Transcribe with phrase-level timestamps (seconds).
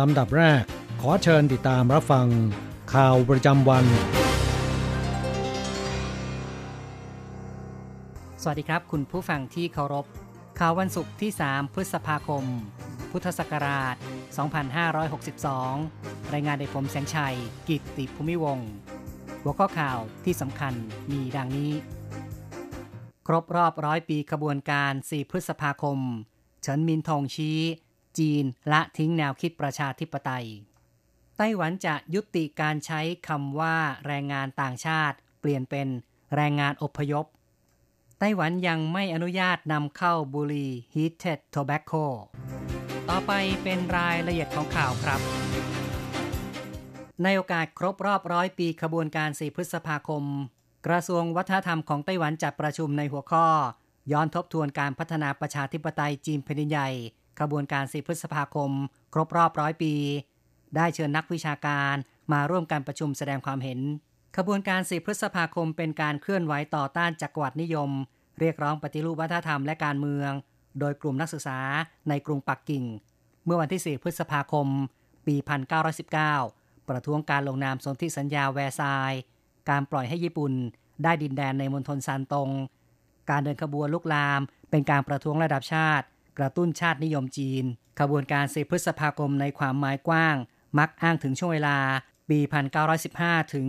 [0.00, 0.62] ลำดับแรก
[1.00, 2.26] ขอเชิญติดตามรับฟัง
[2.94, 3.84] ข่าวประจำวัน
[8.42, 10.06] สวัสดีครับ คุณผู้ฟังที่เคารพ
[10.58, 12.44] ข่าววันศุกร์ที่ 3 พฤษภาคม
[13.10, 13.94] พุทธศักราช
[15.14, 17.36] 2562 รายงานโดยผมแสงชัย
[17.68, 18.70] กิตติภูมิวงศ์
[19.42, 20.74] หัวข้อข่าวที่สำคัญ
[21.10, 21.72] มีดังนี้
[23.26, 25.98] ครบรอบร้อยปีขบวนการ 4 พฤษภาคม
[26.62, 27.58] เฉินมินทองชี้
[28.20, 30.46] จีนละทิ้งแนวคิดประชาธิปไตย
[31.36, 33.76] ไต้หวันจะยุติการใช้คำว่า
[34.06, 35.88] แรงงานต่างชาติ เปลี่ยนเป็น
[36.36, 37.26] แรงงานอพยพ
[38.18, 42.04] ไต้หวันยังไม่อนุญาตนำเข้าบุหรี่ heated tobacco
[43.08, 43.32] ต่อไป
[43.62, 45.20] เป็นรายละเอียดของข่าวครับ
[47.22, 50.24] ในโอกาสครบรอบร้อยปีขบวนการ 4 พฤษภาคม
[50.86, 53.46] กระทรวงวัฒนธรรมของไต้หวันจัดประชุมในหัวข้อ
[54.12, 56.90] ย้อนทบทวนการพัฒนาประชาธิปไตยจีนแผ่นดินใหญ่
[57.40, 58.70] ขบวนการ4พฤษภาคม
[59.14, 59.94] ครบรอบร้อยปี
[60.76, 61.94] ได้เชิญนักวิชาการ
[62.32, 63.80] มาร่วมการประชุมแสดงความเห็น
[64.36, 67.90] ขบวนการ4พฤษภาคมเป็นการเคลื่อนไหวต่อต้านจักรวรรดินิยม
[68.40, 70.30] เรียกร้องปฏิรูปวัฒนธรรมและการเมือง
[70.80, 71.58] โดยกลุ่มนักศึกษา
[72.08, 72.84] ในกรุงปักกิ่ง
[73.44, 74.66] เมื่อวันที่ 4 พฤษภาคม
[75.26, 75.34] ปี
[76.12, 79.20] 1919 ประท้วงการลงนามสนธิสัญญาแวร์ซายน์
[79.70, 80.52] การปล่อยให้ญี่ปุ่น
[81.02, 82.50] ได้ดินแดนในมณฑลซานตง
[83.30, 84.40] การเดินขบวนลุกลาม
[84.70, 86.06] เป็นการประท้วงระดับชาติ
[86.40, 87.64] กระตุ้นชาตินิยมจีน
[88.00, 90.36] ขบวนการ4พฤษภาคมในความหมายกว้าง
[90.78, 91.78] มักอ้างถึงช่วงเวลา
[92.28, 92.38] ปี
[92.96, 93.68] 1915 ถึง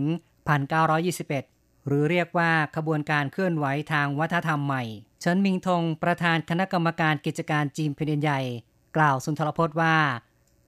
[1.32, 4.84] 1921 หรือเรียกว่าขบวนการเคลื่อนไหวทางวัฒนธรรมใหม่
[5.20, 8.40] เฉินมิงทงประธานคณะกรรมการกิจการจีนแผ่นดินใหญ่
[8.96, 9.96] กล่าวสุนทรพจน์ว่า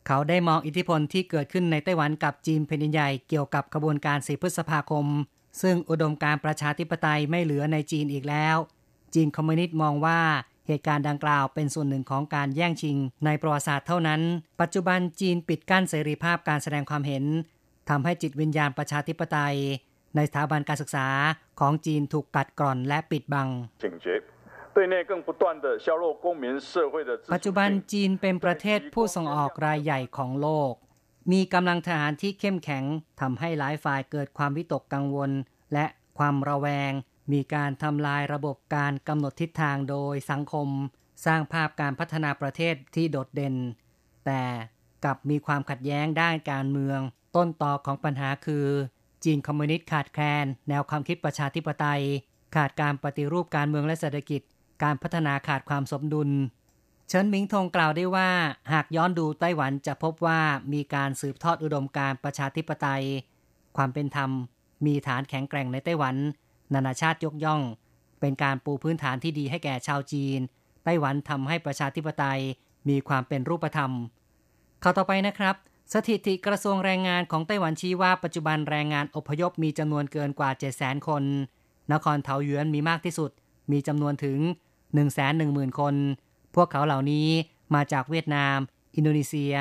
[0.06, 5.06] เขาได้มองอิทธิพลที่เกิดขึ้นในไต้หวันกับจีนแผ่นดินใหญ่เกี่ยวกับขบวนการ4พฤษภาคม
[5.62, 8.56] ซึ่งอุดมการประชาธิปไตยไม่เหลือในจีนอีกแล้ว
[9.14, 10.20] จีนคอมมิวนิสต์มองว่า
[10.66, 14.20] เหตุการณ์ดังกล่าวเป็นส่วนหนึ่งของการแย่งชิง ในประวัติศาสตร์เท่านั้น
[14.60, 17.24] ปัจจุบันจีนปิดกั้นเสรีภาพการแสดงความเห็น
[17.88, 19.56] ทำให้จิตวิญญาณประชาธิปไตย
[20.16, 21.06] ในสถาบันการศึกษา
[21.60, 23.48] ของจีนถูกกัดกร่อนและปิดบัง
[27.34, 30.72] ปัจจุบันจีนเป็นประเทศผู้ส่งออกรายใหญ่ของโลก
[31.32, 32.84] มีกำลังทหารที่เข้มแข็ง
[33.20, 35.30] ทำให้หลายฝ่ายเกิดความวิตกกังวล
[35.72, 35.86] และ
[36.18, 36.92] ความระแวง
[37.32, 40.68] มีการทำลายระบบการกำหนดทิศทางโดยสังคม
[41.26, 43.54] สร้างภาพการพัฒนาประเทศที่โดดเด่น
[44.26, 44.42] แต่
[45.04, 47.00] กลับมีความขัดแย้งด้านการเมือง
[47.36, 48.66] ต้นตอของปัญหาคือ
[49.24, 52.02] จีนคอมมิวนิสต์ขาดแคลน แนวความคิดประชาธิปไตย
[52.56, 54.42] ขาดการปฏิรูปการเมืองและเศรษฐกิจ
[54.82, 56.30] การพัฒนาขาดความสมดุล
[57.08, 58.30] เฉินหมิงทงกล่าวได้ว่า
[58.72, 60.40] หากย้อนดูไต้หวันจะพบว่า
[60.72, 63.04] มีการสืบทอดอุดมการประชาธิปไตย
[63.76, 64.30] ความเป็นธรรม
[64.86, 66.16] มีฐานแข็งแกร่งในไต้หวัน
[66.74, 67.62] นานาชาติยกย่อง
[68.20, 70.38] เป็นการปูพื้นฐานที่ดีให้แก่ชาวจีน
[70.84, 72.40] ไต้หวันทำให้ประชาธิปไตย
[72.88, 73.90] มีความเป็นรูปธรรม
[74.82, 75.56] ข่าวต่อไปนะครับ
[75.92, 81.22] สถิติกระทรวงแรงงานของไต้หวันชี้ว่าปัจจุบันแรงงานอพยพมีจำนวนเกินกว่า 700,000 คน
[81.92, 83.30] นครเทาหยวนมีมากที่สุด
[83.72, 84.38] มีจำนวนถึง
[85.08, 85.94] 110,000 คน
[86.54, 87.28] พวกเขาเหล่านี้
[87.74, 88.56] มาจากเวียดนาม
[88.94, 89.54] อินโดนีเซีย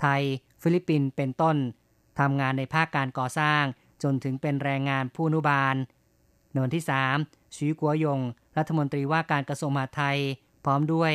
[0.00, 0.22] ไทย
[0.62, 1.56] ฟิลิปปินส์เป็นต้น
[2.18, 3.62] ทำงานในภาคการก่อสร้าง
[4.02, 5.76] จนถึงเป็นแรงงานผู้อนุบาล
[6.50, 6.84] ในวันที่
[7.18, 8.20] 3ชีกัวยง
[8.58, 10.18] รัฐมนตรีว่าการกระทรวงมหาดไทย
[10.64, 11.12] พร้อมด้วย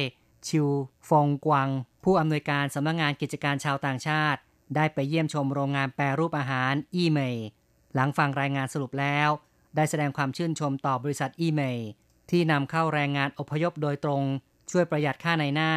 [0.47, 0.67] ชิว
[1.09, 1.69] ฟงกวาง
[2.03, 4.39] ผู้อำนวยการสำนักงานกิจการชาวต่างชาติ
[4.75, 7.47] ได้ไปเยี่ยมชมโรงงานแปรรูปอาหารอี้เหม่ย
[7.93, 9.29] หลังฟังรายงานสรุปแล้ว
[9.75, 11.87] ได้แสดงความชื่นชมต่อบริษัทอีเมย์
[12.31, 14.23] ที่นำเข้าแรงงานอพยพโดยตรง
[14.71, 15.71] ช่วยประหยัดค่าในหน้า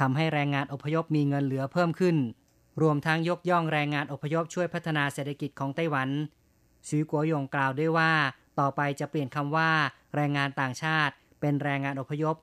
[0.00, 2.16] ทำให้แรงงานอพยพมีเงินเหลือเพิ่มขึ้น
[2.82, 6.08] รวมทั้งยกย่องแรงงานอพยพช่วยพัฒนาเศรษฐกิจของไต้หวัน
[6.86, 8.12] ชีกัวยงกล่าวด้วยว่า
[8.59, 9.71] ต่อไปจะเปลี่ยนคำว่า
[10.15, 12.35] แรงงานต่างชาติ เป็นแรงงานอพยพ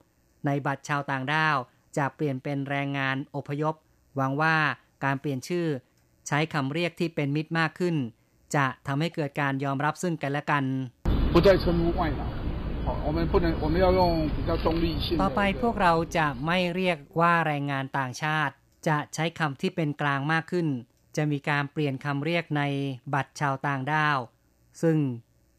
[0.46, 1.56] ในบัตรชาวต่างด้าว
[1.96, 3.74] จะเปลี่ยนเป็นแรงงานอพยพ
[4.16, 4.56] หวังว่า
[5.04, 5.66] การเปลี่ยนชื่อ
[6.26, 7.96] ใช้คำเรียกที่เป็นมิตรมากขึ้น
[8.56, 10.64] จะทำให้เกิดการยอมรับซึ่งกันและกัน
[11.32, 12.22] 不再称呼外劳
[12.84, 14.00] 好我们不能我们要用
[14.36, 18.54] 比较中立性ต่อไปพวกเราจะไม่เรียกว่าแรงงานต่างชาติ
[18.88, 20.66] จะใช้คำที่เป็นกลางมากขึ้น
[21.16, 22.62] จะมีการเปลี่ยนคำเรียกใน
[23.14, 24.18] บัตรชาวต่างด้าว
[24.82, 24.96] ซึ่ง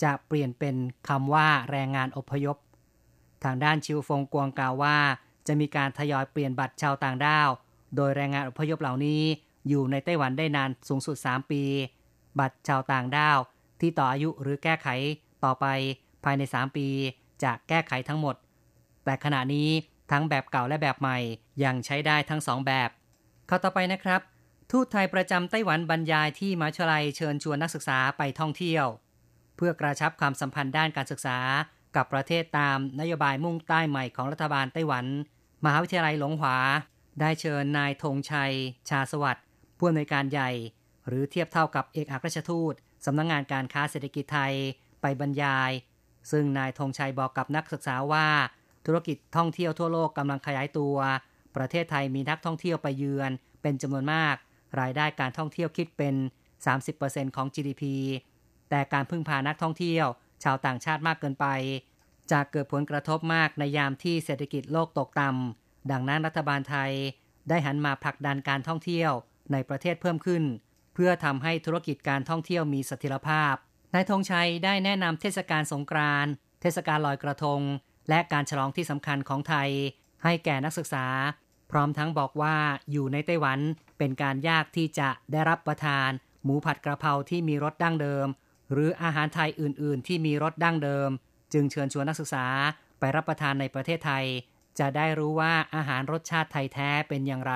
[0.03, 0.77] จะเปลี่ยนเป็น
[1.09, 2.57] คำว่าแรงงานอพยพ
[3.45, 4.97] ทางด้านชิวฟงกวงกล่าวว่า
[5.47, 7.49] จะมีการทยอยเปลี่ยนบัตรชาวต่างด้าว
[7.97, 9.23] โดยแรงงานอพยพเหล่านี้
[9.69, 11.63] อยู่ในไต้หวันได้นานสูงสุด 3 ปี
[12.39, 13.39] บัตรชาวต่างด้าว
[13.81, 14.89] ที่ต่ออายุหรือแก้ไข
[15.45, 15.67] ต่อไป
[16.25, 16.89] ภายใน 3 ปี
[17.43, 18.35] จะแก้ไขทั้งหมด
[19.05, 19.69] แต่ขณะนี้
[20.11, 21.19] ทั้งแบบเก่าและแบบใหม่
[21.65, 22.91] ยังใช้ได้ทั้งสองแบบ
[23.49, 24.21] ข้าต่อไปนะครับ
[24.71, 28.87] ทูตไทยประจำไต้หวันบรรยายที่มหาวิทยาลัยเชิญชวนนักศึกษาไปท่องเที่ยว
[29.65, 31.39] พื่อกระชับความสัมพันธ์ด้านการศึกษา
[31.97, 35.07] กับประเทศตามนโยบายมุ่งใต้ใหม่ของรัฐบาลไต้หวัน
[35.65, 36.57] มหาวิทยาลัยหลงหวา
[37.21, 38.53] ได้เชิญนายธงชัย
[38.89, 39.45] ชาสวัสดิ์
[39.79, 40.51] ผู้อำนวยการใหญ่
[41.09, 42.75] หรือเทียบเท่ากับเอกอัครราชทูต
[43.05, 44.55] สำนักงงานการค้าเศรษฐกิจไทย
[45.01, 45.71] ไปบรรยาย
[46.31, 48.27] ซึ่งนายธงชัยบอกกับนักศึกษาว่า
[48.87, 50.97] ธุรกิจท่องเที่ยวทั่วโลกกำลังขยายตัว
[51.57, 53.31] ประเทศไทยมีนักท่องเที่ยวไปเยือน
[53.63, 54.35] เป็นจำนวนมาก
[54.81, 56.15] รายได้การท่องเที่ยวคิดเป็น
[56.77, 57.83] 30%ของ GDP
[58.75, 60.07] แต่การพึ่งพานักท่องเที่ยว
[60.45, 61.47] ชาวต่างชาติมากเกินไป
[62.31, 66.93] จะเกิดผลกระทบมากในยามที่เศรษฐกิจโลกตกต่ำดังนั้นรัฐบาลไทย
[67.49, 69.11] ได้หันมาผลักดันการท่องเที่ยว
[69.53, 70.43] ในประเทศเพิ่มขึ้น
[70.95, 73.55] เพื่อทำให้ธุรกิจการท่องเที่ยวมีสถิรภาพ
[73.95, 77.61] นายธงชัยได้แนะนำเทศกาลสงกรานต์เทศกาลลอยกระทง
[78.09, 79.71] และการฉลองที่สำคัญของไทย
[80.25, 81.07] ให้แก่นักศึกษา
[81.71, 82.57] พร้อมทั้งบอกว่า
[82.91, 83.59] อยู่ในไต้หวัน
[83.99, 86.11] เป็นการยากที่จะได้รับประทาน
[86.45, 88.27] หมูผัดกระเพราที่มีรสดั้งเดิม
[88.73, 91.11] หรืออาหารไทยอื่น ๆ ที่มีรสดั้งเดิม
[91.53, 92.47] จึงเชิญชวนนักศึกษา
[92.99, 94.25] ไปรับประทานในประเทศไทย
[94.79, 97.55] จะได้รู้ว่าอาหารรสชาติไทยแท้เป็นอย่างไร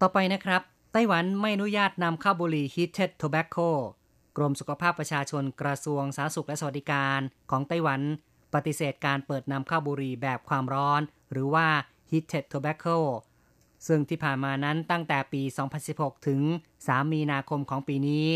[0.00, 0.62] ต่อไปนะครับ
[0.92, 3.70] ไต้หวันไม่อนุญาตนำข้าวบุหรี่ Heated Tobacco
[4.36, 7.20] กรมสุขภาพประชาชนกระทรวงสาธารณสุขและสวัสดิการ
[7.50, 8.00] ของไต้หวัน
[8.54, 11.00] ปฏิเสธการเปิดนำข้าวบุหรี่แบบความร้อน
[11.32, 11.66] หรือว่า
[12.10, 12.98] Heated Tobacco
[13.86, 15.42] ซึ่งที่ผ่านมานั้นตั้งแต่ปี
[15.84, 16.40] 2016 ถึง
[16.80, 18.28] 3มีนาคมของปีนี้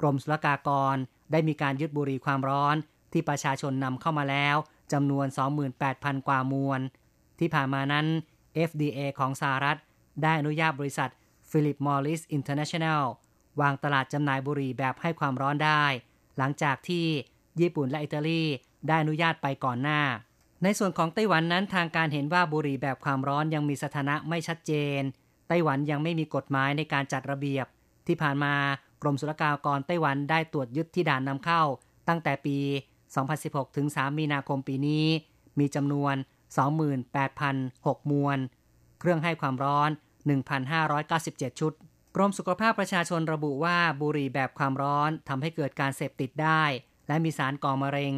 [0.00, 0.96] กรมศุลกากร
[1.32, 2.76] ได้มีการยึดบุหรี่ความร้อน
[3.12, 4.56] ที่ประชาชนนำเข้ามาแล้ว
[4.92, 5.26] จำนวน
[5.76, 6.80] 28,000 กว่ามวน
[7.38, 8.06] ที่ผ่านมานั้น
[8.68, 9.78] FDA ของสหรัฐ
[10.22, 11.10] ได้อนุญาตบริษัท
[11.50, 13.02] Philip Morris International
[13.60, 15.84] วางตลาดจำหน่ายบุหรี่แบบให้ความร้อนได้
[16.38, 17.06] หลังจากที่
[17.60, 18.42] ญี่ปุ่นและอิตาลี
[18.88, 20.00] ได้อนุญาตไปก่อนหน้า
[20.62, 25.00] ในส่วนของไต้หวันนั้นทางการเห็นว่าบุหรี่แบบความร้อนยังมีสถานะไม่ชัดเจน
[25.48, 27.66] ไต้หวันยังไม่มีกฎหมายในการจัดระเบียบ
[28.06, 28.54] ที่ผ่านมา
[29.02, 31.62] กรมศุลกากรไต้หวันได้ตรวจยึดที่ด่านนำเข้า
[32.08, 32.58] ตั้งแต่ปี
[33.16, 35.06] 2016 ถึง 3 มีนาคมปีนี้
[35.58, 36.14] มีจำนวน
[37.32, 38.38] 28,006 มวล
[39.00, 39.90] เครื่องให้ความร้อน
[40.54, 41.72] 1,597 ชุด
[42.16, 46.62] กรมสุขภาพประชาชนระบุว่าบุหรี่แบบความร้อนทำให้เกิดการเสพติดได้
[47.08, 48.14] และมีสารก่อมะเร็ง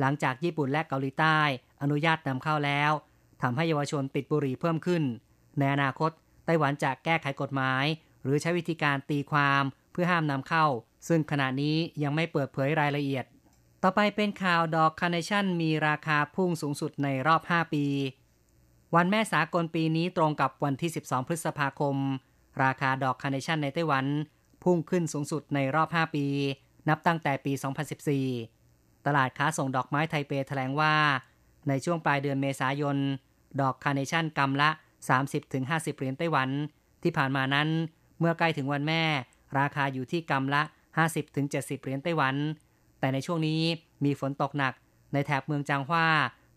[0.00, 1.38] หลังจากญี่ปุ่นและเกาหลีใต้
[1.82, 2.92] อนุญาตนำเข้าแล้ว
[3.42, 5.02] ทำให้เยาวชนติดบุหรี่เพิ่มขึ้น
[5.58, 6.10] ในอนาคต
[6.46, 7.84] ไต้หวันจะแก้ไขกฎหมาย
[8.22, 10.66] หรือใช้วิธีการตีความ เพื่อห้ามนำเข้า
[11.08, 13.24] ซึ่งขณะนี้ยังไม่เปิดเผยรายละเอียด
[13.82, 17.84] ต่อไปเป็นข่าวดอกคาร์เนชั่นมีราคาพุ่งสูงสุดในรอบ 5 ปี
[18.94, 21.96] วันแม่สากลปีนี้ตรงกับวันที่ 12 พฤษภาคม
[22.64, 24.06] ราคาดอกคาร์เนชั่นในไต้หวัน
[24.62, 26.26] พุ่งขึ้นสูงสุดในรอบ 5 ปี
[26.88, 27.52] นับตั้งแต่ปี
[28.28, 30.94] 2014 ตลาดค้าส่งดอกไม้ไทเปแถลงว่า
[31.68, 32.96] ในช่วงปลายเดือนเมษายน
[33.60, 34.70] ดอกคาร์เนชั่นกำละ
[35.32, 36.48] 30-50 เหรียญไต้หวัน
[37.02, 37.68] ที่ผ่านมานั้น
[38.18, 39.02] เมื่อใกล้ถึงวันแม่
[39.58, 40.62] ราคาอยู่ที่กำละ
[41.22, 42.36] 50-70 เหรียญไต้หวัน
[43.00, 43.62] แต่ในช่วงนี้
[44.04, 44.74] มีฝนตกหนัก
[45.12, 46.08] ในแถบเมืองจางฮวา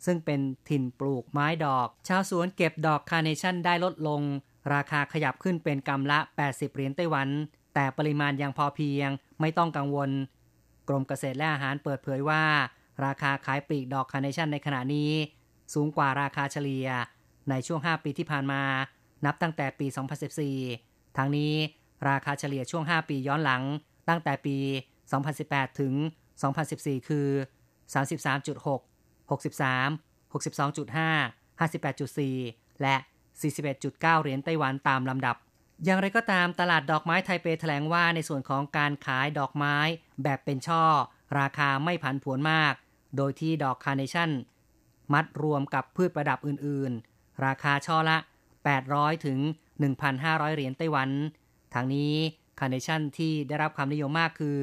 [0.05, 4.21] ซึ่งเป็นถิ่นปลูกไม้ดอก ชาวสวนเก็บดอกคาร์เนชั่นได้ลดลง
[4.73, 7.27] ราคาขยับขึ้นเป็นกำละ 80 เหรียญไต้หวัน
[7.73, 9.09] แต่ปริมาณยังพอเพียง
[9.39, 10.09] ไม่ต้องกังวล
[10.87, 12.43] กรมเกษตรและอาหารเปิดเผยว่า
[13.05, 15.11] ราคาขายปลีกดอกคาร์เนชั่นในขณะนี้
[15.73, 16.87] สูงกว่าราคาเฉลี่ย
[17.49, 18.61] ในช่วง 5 ปีที่ผ่านมา
[19.25, 19.87] นับตั้งแต่ปี
[20.51, 21.53] 2014 ทั้งนี้
[22.07, 23.63] ราคาเฉลี่ยช่วง 5 ปีย้อนหลัง
[24.09, 24.57] ตั้งแต่ปี
[25.19, 25.93] 2018 ถึง
[26.51, 27.27] 2014 คือ
[27.93, 32.95] 33.6 63 62.5 58.4 และ
[33.59, 35.35] 41.9 เหรียญไต้หวันตามลำดับ
[35.83, 39.75] อย่างไรก็ตามตลาดดอกไม้ไทเปแถลงว่าในส่วนของการขายดอกไม้
[40.23, 40.83] แบบเป็นช่อ
[41.39, 42.73] ราคาไม่ผันผวนมาก
[43.17, 44.29] โดยที่ดอกคาร์เนชั่น
[45.13, 48.17] มัดรวมกับพืชประดับอื่น ๆ ราคาช่อละ
[48.71, 49.39] 800 ถึง
[49.97, 51.09] 1,500 เหรียญไต้หวัน
[51.73, 52.13] ทางนี้
[52.59, 54.59] คาร์เนชั่นที่ได้รับความนิยมมากคือ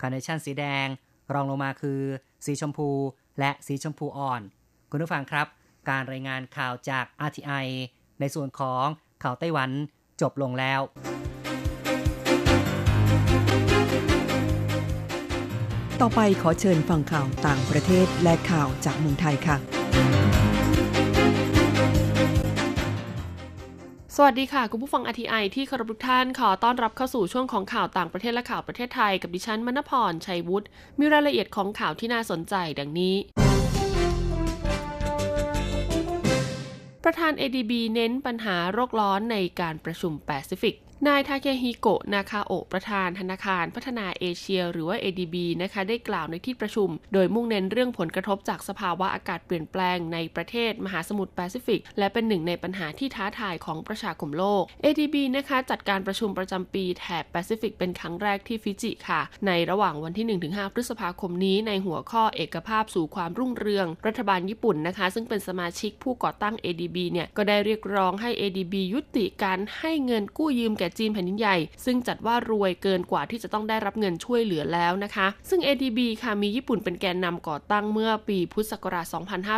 [0.00, 0.86] คาร์เนชั่นสีแดง
[1.34, 2.00] รองลงมาคือ
[2.46, 2.90] สีชมพู
[3.38, 4.42] และสีชมพูอ่อน
[4.90, 5.46] คุณผู้ฟังครับ
[5.88, 7.66] การรายงานข่าวจาก RTI
[8.20, 8.84] ในส่วนของ
[9.22, 9.70] ข่าวไต้หวัน
[10.20, 10.80] จบลงแล้ว
[16.00, 20.39] ต่อไปขอเชิญฟังข่าวต่างประเทศและข่าวจากเมืองไทยค่ะ
[24.16, 30.66] สวัสดีค่ะ คุณผู้ฟังอทีไอที่เคารพทุกท่านขอต้อนรับเข้าสู่ช่วงของข่าวต่างประเทศและข่าวประเทศไทย กับดิฉันมณพรชัยวุฒิ
[30.98, 33.14] มีรายละเอียดของข่าวที่น่าสนใจดังนี้
[37.04, 40.76] ประธาน ADB เน้นปัญหาโลกร้อนในการประชุมแปซิฟิก
[41.08, 66.96] นายทาเคฮิโกะ นาคาโอะประธานธนาคารพัฒนาเอเชีย หรือว่า ADB นะคะได้กล่าวในที่ประชุม โดยมุ่งเน้นเรื่องผลกระทบจากสภาวะอากาศเปลี่ยนแปลงในประเทศมหาสมุทรแปซิฟิก และเป็นหนึ่งในปัญหาที่ท้าทายของประชาคมโลก ADB นะคะจัดการประชุมประจำปีแถบแปซิฟิกเป็นครั้งแรกที่ฟิจิค่ะ ในระหว่างวันที่ 1-5 พฤษภาคมนี้ในหัวข้อเอกภาพสู่ความรุ่งเรือง รัฐบาลญี่ปุ่นนะคะ ซึ่งเป็นสมาชิกผู้ก่อตั้ง ADB
[67.12, 79.06] เนี่ยก็ได้เรียกร้องให้ ADB ยุติการให้เงินกู้ยืมแก่จีนแผ่นดินใหญ่ ซึ่งจัดว่ารวยเกินกว่าที่จะต้องได้รับเงินช่วยเหลือแล้วนะคะ ซึ่ง ADB ค่ะมีญี่ปุ่นเป็นแกนนำก่อตั้งเมื่อปีพุทธศักราช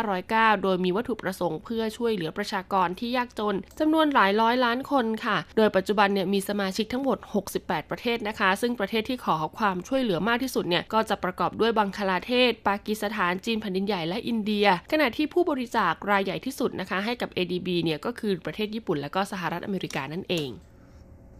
[0.01, 7.17] 2509 โดยมีวัตถุประสงค์เพื่อช่วยเหลือประชากรที่ยากจนจำนวนหลายร้อยล้านคนค่ะ โดยปัจจุบันเนี่ยมีสมาชิกทั้งหมด
[7.55, 20.49] 68 ประเทศนะคะ ซึ่งประเทศที่ขอความช่วยเหลือมากที่สุดเนี่ยก็จะประกอบด้วยบังคลาเทศ ปากีสถาน จีนแผ่นดินใหญ่และอินเดีย ขณะที่ผู้บริจาครายใหญ่ที่สุดนะคะ ให้กับ ADB เนี่ยก็คือประเทศญี่ปุ่นและก็สหรัฐอเมริกานั่นเอง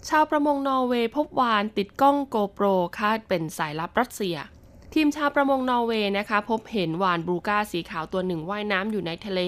[0.10, 2.65] ชาวประมงนอร์เวย์พบวานติดกล้องโกโปร
[2.98, 4.38] คาดเป็นสายลับรัสเซีย
[4.97, 9.41] ทีมชาวประมงนอร์เวย์นะคะ พบเห็นวานบรูก้าสีขาวตัวหนึ่งว่ายน้ำอยู่ในทะเล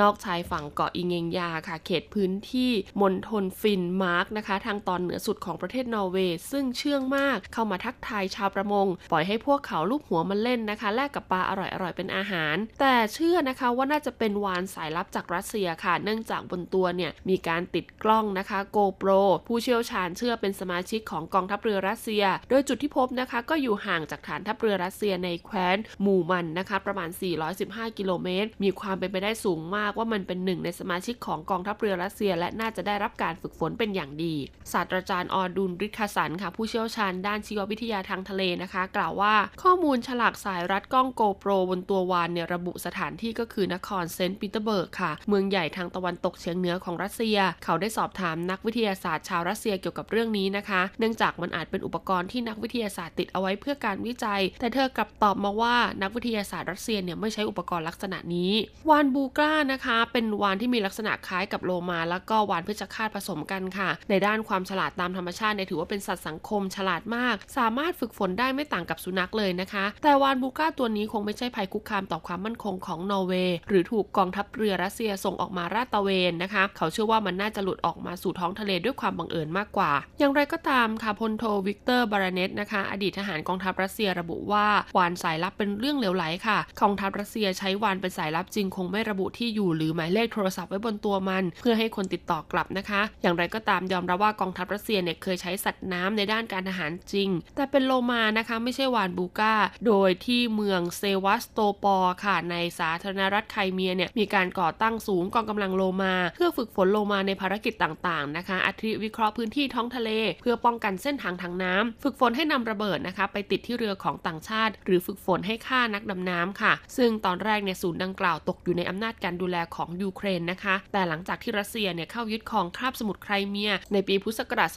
[0.00, 19.10] นอกชายฝั่งเกาะอิงเงงยาค่ะ เขตพื้นที่มณฑลฟินมาร์กนะคะ ทางตอนเหนือสุดของประเทศนอร์เวย์ ซึ่งเชื่องมากเข้ามาทักทายชาวประมง ปล่อยให้พวกเขาลูบหัวมันเล่นนะคะ แลกกับปลาอร่อยๆเป็นอาหาร แต่เชื่อนะคะว่าน่าจะเป็นวาฬสายลับจากรัสเซียค่ะ เนื่องจากบนตัวเนี่ยมีการติดกล้องนะคะ GoPro
[19.48, 27.08] ผู้เชี่ยวชาญเชื่อเป็นสมาชิกของกองทัพเรือรัสเซีย โดยจุดที่พบนะคะ ก็อยู่ห่างจากฐานทัพเรือรัสเซียในแคว้นมูร์มันสค์นะคะประมาณ
[27.54, 34.34] 415 กิโลเมตร มีความเป็นไปได้สูงมากว่ามันเป็นหนึ่งในสมาชิกของกองทัพเรือรัสเซีย และน่าจะได้รับการฝึกฝนเป็นอย่างดี
[34.72, 58.52] ศาสตราจารย์ออดุลริคสันค่ะ ผู้เชี่ยวชาญด้านชีววิทยาทางทะเลนะคะ กล่าวว่าข้อมูลฉลากสายรัดกล้อง GoPro บนตัววาฬเนี่ยระบุสถานที่ก็คือนครเซนต์ปีเตอร์เบิร์กค่ะ เมืองใหญ่ทางตะวันตกเฉียงเหนือของรัสเซีย เขาได้สอบถามนักวิทยาศาสตร์ชาวรัสเซียเกี่ยวกับเรื่องนี้นะคะ เนื่องจากมันอาจเป็นอุปกรณ์ที่นักวิทยาศาสตร์ติดเอาไว้เพื่อการวิจัย แต่เธอกลับตอบมาว่านักวิทยาศาสตร์รัสเซียเนี่ยไม่ใช้อุปกรณ์ลักษณะนี้
[58.90, 84.65] วาฬเบลูกานะคะ เป็นวาฬที่มีลักษณะคล้ายกับโลมา แล้วก็วาฬเพชฌฆาตผสมกันค่ะ ในด้านความฉลาดตามธรรมชาติเนี่ยถือว่าเป็นสัตว์สังคมฉลาดมาก สามารถฝึกฝนได้ไม่ต่างกับสุนัขเลยนะคะ แต่วาฬเบลูกาตัวนี้คงไม่ใช่ภัยคุกคามต่อความมั่นคงของนอร์เวย์หรือถูกกองทัพเรือรัสเซียส่งออกมาลาดตระเวนนะคะ เขาเชื่อว่ามันน่าจะหลุดออกมาสู่ท้องทะเลด้วยความบังเอิญมากกว่า อย่างไรก็ตามค่ะพลโทวิกเตอร์บาราเนตส์นะคะ อดีตทหารกองทัพรัสเซียระบุว่า
[84.98, 99.54] วาฬสายลับเป็นเรื่องเหลวไหลค่ะกองทัพรัสเซียใช้วาฬเป็นสายลับจริงคงไม่ระบุที่อยู่หรือหมายเลขโทรศัพท์ไว้บนตัวมัน เพื่อให้คนติดต่อกลับนะคะ อย่างไรก็ตามยอมรับว่ากองทัพรัสเซียเนี่ยเคยใช้สัตว์น้ำในด้านการทหารจริง แต่เป็นโลมานะคะไม่ใช่วาฬเบลูกา
[99.86, 124.70] โดยที่เมืองเซวัสโตโปลค่ะ ในสาธารณรัฐไครเมียเนี่ยมีการก่อตั้งศูนย์กองกำลังโลมา เพื่อฝึกฝนโลมาในภารกิจต่างๆนะคะอาทิวิเคราะห์พื้นที่ท้องทะเล เพื่อป้องกันเส้นทางทางน้ำฝึกฝนให้นำระเบิดนะคะ ไปติดที่เรือของต่างชาติหรือฝึกฝนให้ฆ่านักดำน้ำค่ะ ซึ่งตอนแรกเนี่ยศูนย์ดังกล่าวตกอยู่ในอำนาจการดูแลของยูเครนนะคะ แต่หลังจากที่รัสเซียเนี่ยเข้ายึดครองคาบสมุทรไครเมีย ในปีพุทธศักราช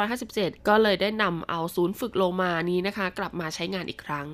[0.00, 4.28] 2557 ก็เลยได้นำเอาศูนย์ฝึกโลมานี้นะคะ กลับมาใช้งานอีกครั้ง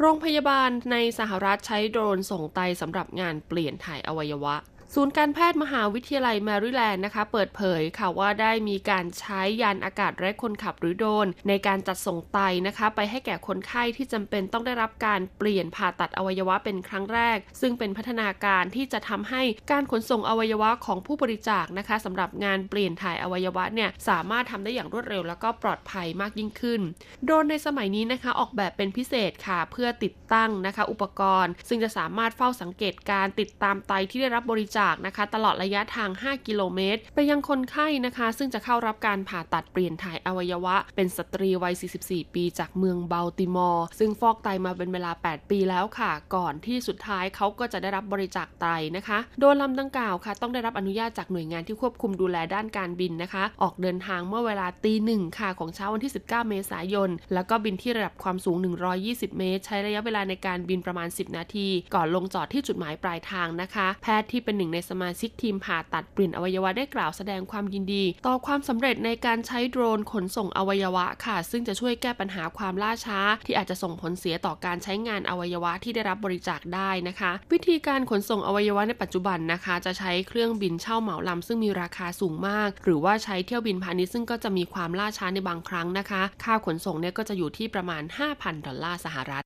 [0.00, 4.56] โรงพยาบาลในสหรัฐใช้โดรนส่งไตสำหรับงานเปลี่ยนถ่ายอวัยวะ
[4.94, 26.80] ศูนย์การแพทย์มหาวิทยาลัยแมริแลนด์นะคะ เปิดเผยค่ะว่าได้มีการใช้ยานอากาศไร้คนขับหรือโดรนในการจัดส่งไตนะคะ ไปให้แก่คนไข้ที่จำเป็นต้องได้รับการเปลี่ยนผ่าตัดอวัยวะเป็นครั้งแรก ซึ่งเป็นพัฒนาการที่จะทำให้การขนส่งอวัยวะของผู้บริจาคนะคะสำหรับงานเปลี่ยนถ่ายอวัยวะเนี่ยสามารถทำได้อย่างรวดเร็ว แล้วก็ปลอดภัยมากยิ่งขึ้น
[27.24, 46.10] โดรนในสมัยนี้นะคะออกแบบเป็นพิเศษค่ะเพื่อติดตั้งนะคะ อุปกรณ์ ซึ่งจะสามารถเฝ้าสังเกตการติดตามไตที่ได้รับบริจาคนะคะ ตลอดระยะทาง 5 กิโลเมตร ไปยังคนไข้นะคะ ซึ่งจะเข้ารับการผ่าตัดเปลี่ยนถ่ายอวัยวะ เป็นสตรีวัย 44 ปี จากเมืองเบลติมอร์ ซึ่งฟอกไตมาเป็นเวลา 8 ปีแล้วค่ะ
[46.34, 48.66] ก่อนที่สุดท้ายเขาก็จะได้รับบริจาคไต
[48.96, 58.56] นะคะ โดยลำดังกล่าวค่ะ ต้องได้รับอนุญาตจากหน่วยงานที่ควบคุมดูแลด้านการบินนะคะ ออกเดินทางเมื่อเวลาตีหนึ่งค่ะของเช้าวันที่ 19 เมษายน แล้วก็บินที่ระดับความสูง
[58.98, 88.02] 120 เมตร ใช้ระยะเวลาในการบินประมาณ 10 นาที ก่อนลงจอดที่จุดหมายปลายทางนะคะ แพทย์ที่เป็นหนึ่งนึ่งในสมาชิกทีมผ่าตัดเปลี่ยนอวัยวะได้กล่าวแสดงความยินดี ต่อความสำเร็จในการใช้โดรนขนส่งอวัยวะค่ะ ซึ่งจะช่วยแก้ปัญหาความล่าช้า ที่อาจจะส่งผลเสียต่อการใช้งานอวัยวะที่ได้รับบริจาคได้นะคะ วิธีการขนส่งอวัยวะในปัจจุบันนะคะ จะใช้เครื่องบินเช่าเหมาลำซึ่งมีราคาสูงมาก หรือว่าใช้เที่ยวบินพาณิชย์ซึ่งก็จะมีความล่าช้าในบางครั้งนะคะ ค่าขนส่งเนี่ยก็จะอยู่ที่ประมาณ
[88.34, 89.44] 5,000 ดอลลาร์สหรัฐ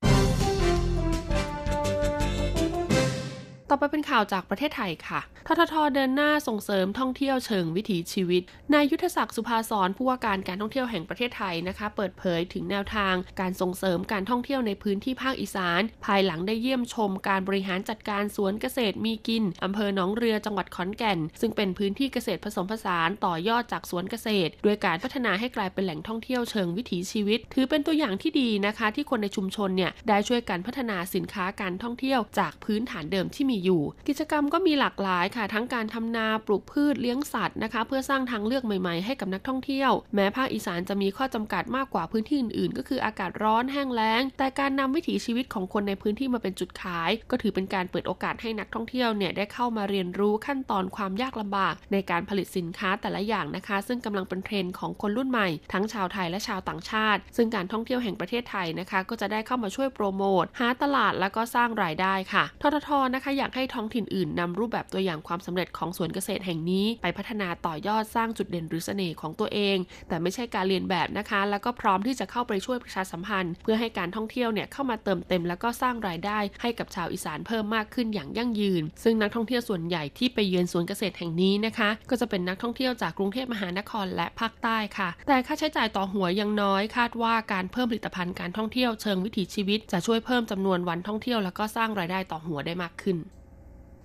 [3.73, 44.21] ต่อไปเป็นข่าวจากประเทศไทยค่ะ ทททเดินหน้าส่งเสริมท่องเที่ยวเชิงวิถีชีวิต นายยุทธศักดิ์สุภาสรผู้ว่าการการท่องเที่ยวแห่งประเทศไทยนะคะ เปิดเผยถึงแนวทางการส่งเสริมการท่องเที่ยวในพื้นที่ภาคอีสาน ภายหลังได้เยี่ยมชมการบริหารจัดการสวนเกษตรมีกินอำเภอหนองเรือจังหวัดขอนแก่น ซึ่งเป็นพื้นที่เกษตรผสมผสานต่อยอดจากสวนเกษตร ด้วยการพัฒนาให้กลายเป็นแหล่งท่องเที่ยวเชิงวิถีชีวิต ถือเป็นตัวอย่างที่ดีนะคะ ที่คนในชุมชนเนี่ยได้ช่วยกันพัฒนาสินค้าการท่องเที่ยวจากพื้นฐานเดิมที่มีอยู่ กิจกรรมก็มีหลากหลายค่ะ ทั้งการทำนาปลูกพืชเลี้ยงสัตว์นะคะ เพื่อสร้างทางเลือกใหม่ๆ ให้กับนักท่องเที่ยว แม้ภาคอีสานจะมีข้อจำกัดมากกว่าพื้นที่อื่นๆ ก็คืออากาศร้อนแห้งแล้ง
[44.37, 69.77] แต่การนำวิถีชีวิตของคนในพื้นที่มาเป็นจุดขาย ก็ถือเป็นการเปิดโอกาสให้นักท่องเที่ยวเนี่ยได้เข้ามาเรียนรู้ขั้นตอนความยากลำบาก ในการผลิตสินค้าแต่ละอย่างนะคะ ซึ่งกำลังเป็นเทรนด์ของคนรุ่นใหม่ ทั้งชาวไทยและชาวต่างชาติ ซึ่งการท่องเที่ยวแห่งประเทศไทยนะคะ ก็จะได้เข้ามาช่วยโปรโมทหาตลาดแล้วก็สร้างรายได้ค่ะทททนะคะอยากให้ท้องถิ่นอื่นนำรูปแบบตัวอย่างความสำเร็จของสวนเกษตรแห่งนี้ ไปพัฒนาต่อยอดสร้างจุดเด่นหรือเสน่ห์ของตัวเอง
[70.07, 93.17] แต่ไม่ใช่การเรียนแบบนะคะ แล้วก็พร้อมที่จะเข้าไปช่วยประชาสัมพันธ์ เพื่อให้การท่องเที่ยวเนี่ยเข้ามาเติมเต็ม แล้วก็สร้างรายได้ให้กับชาวอีสานเพิ่มมากขึ้นอย่างยั่งยืน ซึ่งนักท่องเที่ยวส่วนใหญ่ที่ไปเยือนสวนเกษตรแห่งนี้นะคะ ก็จะเป็นนักท่องเที่ยวจากกรุงเทพมหานครและภาคใต้ค่ะ แต่ค่าใช้จ่ายต่อหัวยังน้อย คาดว่าการเพิ่มผลิตภัณฑ์การท่องเที่ยวเชิงวิถีชีวิต จะช่วยเพิ่มจำนวนวันท่องเที่ยว แล้วก็สร้างรายได้ต่อหัวได้มากขึ้น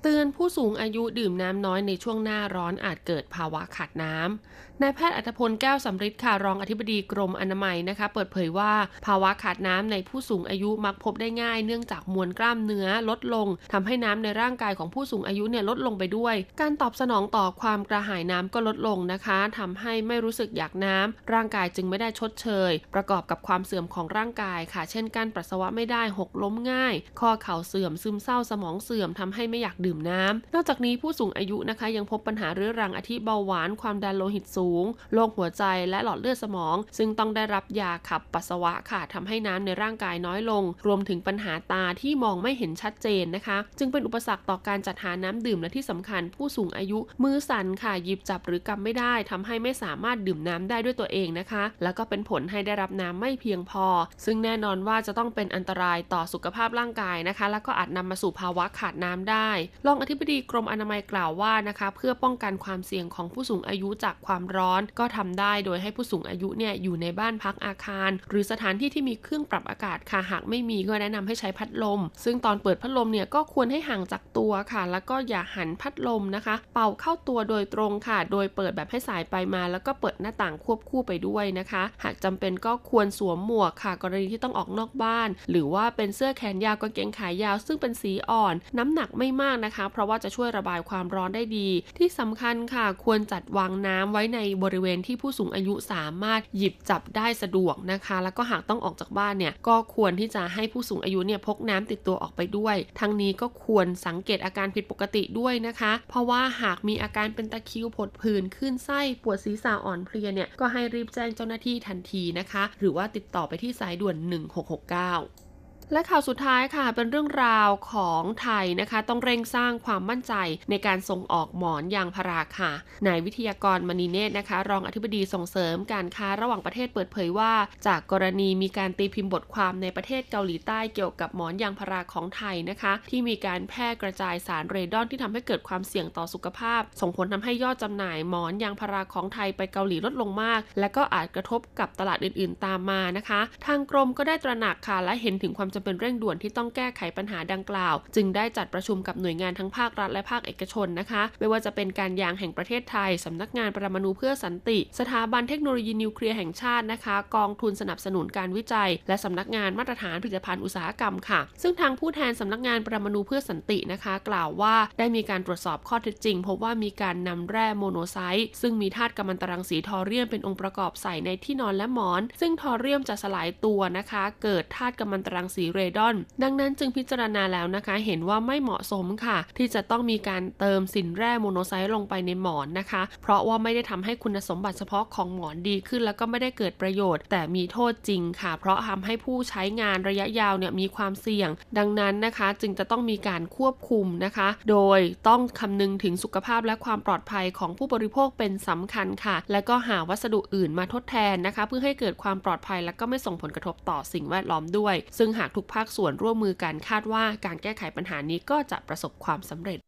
[0.06, 8.72] ตือนผู้สูงอายุดื่มน้ำน้อยในช่วงหน้าร้อนอาจเกิดภาวะขาดน้ำนายแพทย์อัธพลแก้วสำริดค่ะรองอธิบดีกรมอนามัยนะคะ เปิดเผยว่า
[9.06, 53.86] ภาวะขาดน้ำในผู้สูงอายุมักพบได้ง่าย เนื่องจากมวลกล้ามเนื้อลดลงทำให้น้ำในร่างกายของผู้สูงอายุเนี่ยลดลงไปด้วย การตอบสนองต่อความกระหายน้ำก็ลดลงนะคะทำให้ไม่รู้สึกอยากน้ำร่างกายจึงไม่ได้ชดเชย ประกอบกับความเสื่อมของร่างกายค่ะ เช่นการปัสสาวะไม่ได้หกล้มง่าย ข้อเข่าเสื่อมซึมเศร้าสมองเสื่อมทำให้ไม่อยากดื่มน้ำนอกจากนี้ผู้สูงอายุนะคะยังพบปัญหาเรื้อรังอาทิเบาหวาน ความดันโลหิตสูง โรคหัวใจและหลอดเลือดสมอง ซึ่งต้องได้รับยาขับปัสสาวะค่ะทำให้น้ำในร่างกายน้อยลง รวมถึงปัญหาตาที่มองไม่เห็นชัดเจนนะคะ จึงเป็นอุปสรรคต่อการจัดหาน้ำดื่มและที่สำคัญ ผู้สูงอายุมือสั่นค่ะหยิบจับหรือกำไม่ได้ทำให้ไม่สามารถดื่มน้ำได้ด้วยตัวเองนะคะ แล้วก็เป็นผลให้ได้รับน้ำไม่เพียงพอ
[54.24, 59.50] ซึ่งแน่นอนว่าจะต้องเป็นอันตรายต่อสุขภาพร่างกายนะคะ แล้วก็อาจนำมาสู่ภาวะขาดน้ำได้
[59.86, 98.16] รองอธิบดีกรมอนามัยกล่าวว่านะคะเพื่อป้องกันความเสี่ยงของผู้สูงอายุจากความร้อน ก็ทำได้โดยให้ผู้สูงอายุเนี่ยอยู่ในบ้านพักอาคาร หรือสถานที่ที่มีเครื่องปรับอากาศค่ะหากไม่มีก็แนะนำให้ใช้พัดลม ซึ่งตอนเปิดพัดลมเนี่ยก็ควรให้ห่างจากตัวค่ะ แล้วก็อย่าหันพัดลมนะคะ เป่าเข้าตัวโดยตรงค่ะ โดยเปิดแบบให้สายไปมา แล้วก็เปิดหน้าต่างควบคู่ไปด้วยนะคะ หากจำเป็นก็ควรสวมหมวกค่ะ กรณีที่ต้องออกนอกบ้าน หรือว่าเป็นเสื้อแขนยาวกางเกงขายาว ซึ่งเป็นสีอ่อน น้ำหนักไม่มากนะคะ เพราะว่าจะช่วยระบายความร้อนได้ดี ที่สำคัญค่ะ ควรจัดวางน้ำไว้ในบริเวณที่ผู้สูงอายุสามารถหยิบจับได้สะดวกนะคะ
[98.24, 115.45] แล้วก็หากต้องออกจากบ้านเนี่ยก็ควรที่จะให้ผู้สูงอายุเนี่ยพกน้ำติดตัวออกไปด้วย ทั้งนี้ก็ควรสังเกตอาการผิดปกติด้วยนะคะ เพราะว่าหากมีอาการเป็นตะคิวผดผื่นขึ้นไส้ปวดศีรษะอ่อนเพลียเนี่ยก็ให้รีบแจ้งเจ้าหน้าที่ทันทีนะคะ หรือว่าติดต่อไปที่สายด่วน 1669
[115.92, 120.34] และข่าวสุดท้ายค่ะเป็นเรื่องราวของไทยนะคะ ต้องเร่งสร้างความมั่นใจ
[120.70, 122.72] ในการส่งออกหมอนยางพาราค่ะ
[123.06, 127.52] นายวิทยากรมณีเนตรนะคะ รองอธิบดีส่งเสริมการค้าระหว่างประเทศเปิดเผยว่า
[127.86, 174.22] จากกรณีมีการตีพิมพ์บทความในประเทศเกาหลีใต้เกี่ยวกับหมอนยางพาราของไทยนะคะ ที่มีการแพร่กระจายสารเรดอนที่ทำให้เกิดความเสี่ยงต่อสุขภาพ ส่งผลทำให้ยอดจำหน่ายหมอนยางพาราของไทยไปเกาหลีลดลงมาก และก็อาจกระทบกับตลาดอื่น ๆ ตามมานะคะ ทางกรมก็ได้ตระหนักค่ะและเห็นถึงความจำเป็นเร่งด่วนที่ต้องแก้ไขปัญหาดังกล่าว จึงได้จัดประชุมกับหน่วยงานทั้งภาครัฐและภาคเอกชนนะคะ ไม่ว่าจะเป็นการยางแห่งประเทศไทยสำนักงานปรมาณูเพื่อสันติ สถาบันเทคโนโลยีนิวเคลียร์แห่งชาตินะคะ กองทุนสนับสนุนการวิจัย และสำนักงานมาตรฐานผลิตภัณฑ์อุตสาหกรรมค่ะ ซึ่งทางผู้แทนสำนักงานปรมาณูเพื่อสันตินะคะ กล่าวว่าได้มีการตรวจสอบข้อเท็จจริงพบว่ามีการนำแร่โมนาไซต์ซึ่งมีธาตุกัมมันตรังสีทอเรียมเป็นองค์ประกอบใส่ในที่นอนและหมอน ซึ่งทอเรียมจะสลายตัวนะคะ
[174.42, 209.78] เกิดธาตุกัมมันตรังสีเรดอน ดังนั้นจึงพิจารณาแล้วนะคะ เห็นว่าไม่เหมาะสมค่ะ ที่จะต้องมีการเติมสินแร่โมนาไซต์ลงไปในหมอนนะคะ เพราะว่าไม่ได้ทำให้คุณสมบัติเฉพาะของหมอนดีขึ้น แล้วก็ไม่ได้เกิดประโยชน์ แต่มีโทษจริงค่ะ เพราะทำให้ผู้ใช้งานระยะยาวเนี่ยมีความเสี่ยง ดังนั้นนะคะ จึงจะต้องมีการควบคุมนะคะ โดยต้องคำนึงถึงสุขภาพและความปลอดภัยของผู้บริโภคเป็นสำคัญค่ะ และก็หาวัสดุอื่นมาทดแทนนะคะ เพื่อให้เกิดความปลอดภัยและก็ไม่ส่งผลกระทบต่อสิ่งแวดล้อมด้วย ซึ่งหากทุกภาคส่วนร่วมมือกันคาดว่าการแก้ไขปัญหานี้ก็จะประสบความสำเร็จ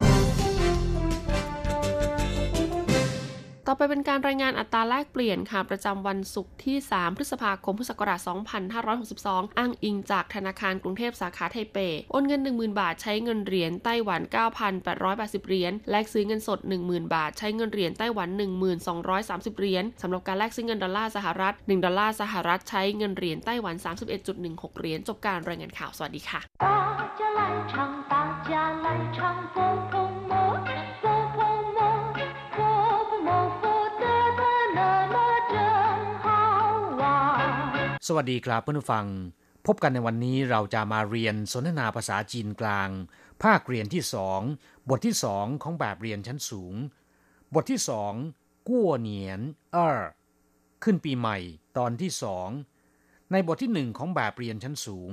[3.71, 8.21] ต่อไปเป็นการรายงานอัตราแลกเปลี่ยนค่ะประจำวันศุกร์ที่ 3 พฤษภาคม พุทธศักราช
[8.89, 11.79] 2562 อ้างอิงจากธนาคารกรุงเทพสาขาไทเป
[12.11, 14.21] โอนเงิน 10,000 บาทใช้เงินเหรียญไต้หวัน
[14.85, 18.29] 9,880 เหรียญ แลกซื้อเงินสด 10,000 บาท ใช้เงินเหรียญไต้หวัน
[18.95, 23.75] 1,230 เหรียญ สำหรับการแลกซื้อเงินดอลลาร์สหรัฐ 1 ดอลลาร์สหรัฐใช้เงินเหรียญไต้หวัน
[24.27, 26.41] 31.16 เหรียญ จบการรายงานข่าว สวัสดีค่ะ
[38.08, 39.08] สวัสดีครับเพื่อนผู้ฟัง
[39.68, 42.90] พบกันในวันนี้เราจะมาเรียนสนทนาภาษาจีนกลาง
[43.44, 44.42] ภาคเรียนที่สอง
[44.90, 46.74] บทที่สองของแบบเรียนชั้นสูง
[47.54, 48.14] บทที่สอง
[48.70, 49.40] กั้วเหนียน
[49.74, 50.02] เออ
[50.84, 51.38] ขึ้นปีใหม่
[51.78, 52.50] ตอนที่สอง
[53.32, 55.12] ในบทที่หนึ่งของแบบเรียนชั้นสูง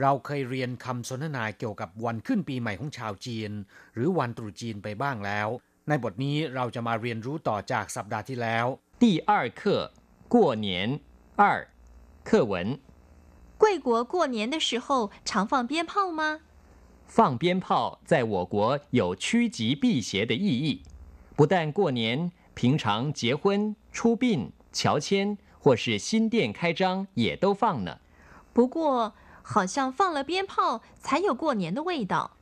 [0.00, 3.50] เราเคยเรียนคำสนทนาเกี่ยวกับวันขึ้นปีใหม่ของชาวจีน
[3.94, 5.48] หรือวันตรุษจีนไปบ้างแล้ว
[5.88, 8.66] ในบทนี้เราจะมาเรียนรู้ต่อจากสัปดาห์ที่แล้ว
[9.02, 9.62] 第二课
[10.32, 10.34] 过
[10.66, 10.68] 年
[11.42, 11.42] 二
[12.29, 12.79] 课文：
[13.57, 16.41] 贵国过年的时候常放鞭炮吗？
[17.07, 20.83] 放鞭炮在我国有趋吉避邪的意义，
[21.35, 27.97] 不但过年，平常结婚、出殡、乔迁或是新店开张也都放呢。
[28.53, 32.37] 不过，好像放了鞭炮才有过年的味道。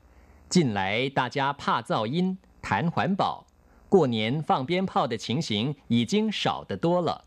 [0.50, 3.48] 近来大家怕噪音、谈环保，
[3.88, 7.24] 过年放鞭炮的情形已经少得多了。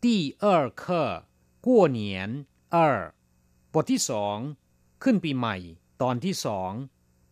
[0.00, 1.24] 第二课。
[1.65, 2.29] กัวเหนียน
[2.71, 2.99] เออ
[3.73, 4.37] บทที่สอง
[5.03, 5.57] ขึ้นปีใหม่
[6.01, 6.71] ตอนที่สอง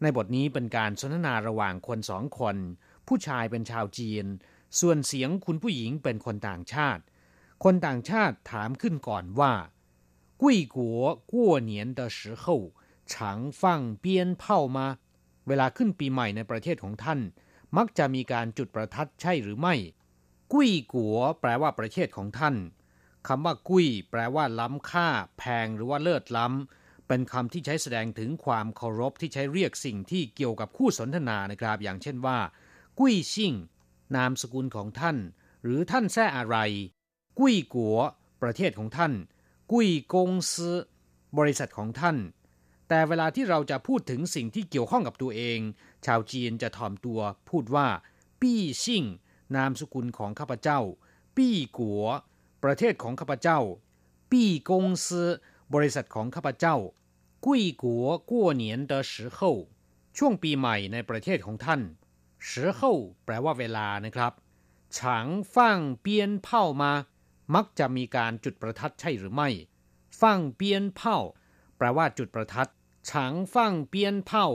[0.02, 2.56] ในบทนี้เป็นการสนทนาระหว่างคนสองคน
[3.08, 4.26] ผู้ชายเป็นชาวจีน
[4.80, 7.04] ส่วนเสียงคุณผู้หญิงเป็นคนต่างชาติ
[7.64, 9.54] คนต่างชาติถามขึ้นก่อนว่า
[10.42, 10.44] 贵
[10.76, 10.78] 国
[11.32, 11.34] 过
[11.70, 12.44] 年的时候
[13.12, 13.62] 常放
[14.04, 14.06] 鞭
[14.42, 14.44] 炮
[14.76, 14.80] 吗
[15.48, 17.20] เวลาขึ้นปีใหม่ในประเทศของท่าน
[17.78, 19.76] มักจะมีการจุดประทัดใช่หรือไม่
[20.52, 22.56] กุ้ยกัวแปลว่าประเทศของท่าน
[23.29, 25.09] คำว่ากุ้ย แปลว่าล้ำค่า
[25.39, 32.39] แพงหรือว่าเลิศล้ำ เป็นคำที่ใช้แสดงถึงความเคารพที่ใช้เรียกสิ่งที่เกี่ยวกับคู่สนทนานะครับ อย่างเช่นว่า
[32.99, 33.55] กุ้ยซิ่ง
[34.17, 35.17] นามสกุลของท่าน
[35.65, 36.57] หรือท่านแท้อะไร
[37.39, 37.99] กุ้ยกัว
[38.43, 39.13] ประเทศของท่าน
[39.73, 40.77] กุ้ยกงซือ
[41.39, 42.17] บริษัทของท่าน
[42.89, 45.59] แต่เวลาที่เราจะพูดถึงสิ่งที่เกี่ยวข้องกับตัวเอง
[46.07, 47.87] ชาวจีนจะถ่อมตัวพูดว่า
[48.41, 49.05] ปี้ซิ่ง
[49.57, 50.81] นามสกุลของข้าพเจ้า
[51.37, 52.05] ปี้กัว
[52.65, 53.59] ประเทศของข้าพเจ้า
[54.31, 55.29] ปี้กงซือ
[55.75, 56.77] บริษัทของข้าพเจ้า
[57.45, 59.25] กุ้ยกัวกัวเหนียนเดอสื
[60.19, 61.81] ช่วงปีใหม่ในประเทศของท่าน
[62.49, 62.93] สืเข้า
[63.25, 64.33] แปลว่าเวลานะครับ
[64.99, 66.93] ฉางฟั่งเปียนเผามา
[67.55, 69.49] มักจะมีการจุดประทัดใช่หรือไม่
[70.21, 71.17] ฟั่งเปียนเผา
[71.77, 72.71] แปลว่าจุดประทัด
[73.11, 74.47] ฉางฟั่งเปียนเผา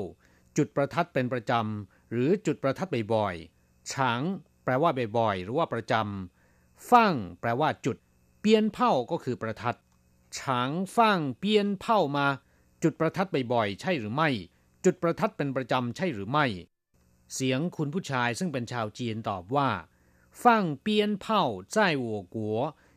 [0.58, 4.22] จุดประทัดเป็นประจำหรือจุดประทัดบ่อยๆฉาง
[4.64, 6.37] แปลว่าบ่อยๆหรือว่าประจำ
[6.91, 7.97] ฟั่งแปลว่าจุด
[8.41, 9.79] เปียนเผ่าก็คือประทัด
[10.39, 12.27] ฉางฟั่งเปียนเผ่ามา
[12.83, 14.31] จุดประทัดบ่อยๆใช่หรือไม่
[14.85, 16.47] จุดประทัดเป็นประจำใช่หรือไม่
[17.35, 19.71] เสียงคุณผู้ชายซึ่งเป็นชาวจีนตอบว่า
[20.43, 20.43] 放
[20.87, 20.87] 鞭
[21.25, 21.27] 炮
[21.75, 22.37] 在我国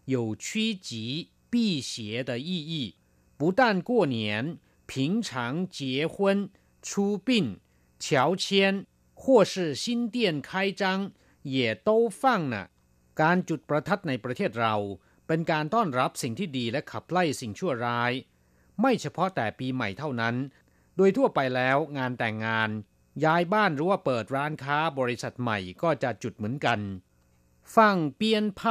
[0.05, 0.89] 有趋吉
[1.51, 1.53] 避
[1.89, 2.73] 邪的意义
[3.37, 6.49] 不但过年平常结婚
[6.81, 7.59] 出殡
[7.99, 12.69] 乔迁或是新店开张也都放呢
[13.21, 14.75] การจุดประทัดในประเทศเรา
[15.27, 18.11] เป็นการต้อนรับสิ่งที่ดีและขับไล่สิ่งชั่วร้าย
[18.81, 20.35] ไม่เฉพาะแต่ปีใหม่เท่านั้น
[20.97, 22.69] โดยทั่วไปแล้วงานแต่งงาน
[23.23, 26.79] ย้ายบ้านหรือว่าเปิดร้านค้าบริษัทใหม่ก็จะจุดเหมือนกัน
[27.73, 28.21] 放鞭
[28.59, 28.61] 炮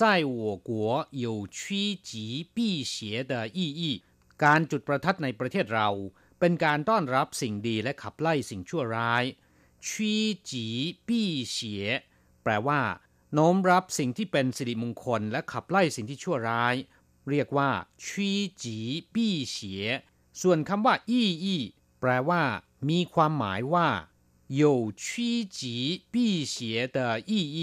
[0.00, 0.70] 在我国
[1.24, 1.58] 有趋
[2.08, 2.10] 吉
[2.54, 2.58] 避
[2.92, 2.94] 邪
[3.30, 3.82] 的意义
[4.44, 5.88] การจุดประทัดในประเทศเรา
[6.40, 9.24] เป็นการต้อนรับสิ่งดีและขับไล่สิ่งชั่วร้าย
[9.88, 10.14] ชี
[10.50, 10.66] จี
[11.06, 11.84] ปี้เสีย
[12.42, 12.80] แปลว่า
[13.34, 16.74] โน้มรับสิ่งที่เป็นสิริมงคลและขับไล่สิ่งที่ชั่วร้าย
[17.30, 17.70] เรียกว่า
[18.04, 18.30] ชี
[18.62, 18.78] จี
[19.14, 19.86] ปี้เฉีย
[20.42, 21.62] ส่วนคำว่าอี้อี้
[22.00, 22.42] แปลว่า
[22.90, 23.88] มีความหมายว่า
[24.60, 24.62] 有
[25.02, 25.04] 趋
[25.58, 25.60] 吉
[26.12, 26.54] 避邪
[26.96, 26.98] 的
[27.30, 27.58] 意义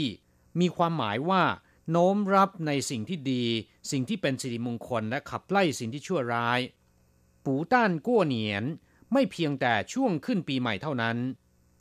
[0.60, 1.43] มีความหมายว่า
[1.91, 3.43] โน้มรับในสิ่งที่ดี
[3.91, 6.60] สิ่งที่เป็นสิริมงคลและขับไล่สิ่งที่ชั่วร้าย
[7.45, 8.63] ปูต้านกัวเหนียน
[9.13, 11.17] ไม่เพียงแต่ช่วงขึ้นปีใหม่เท่านั้น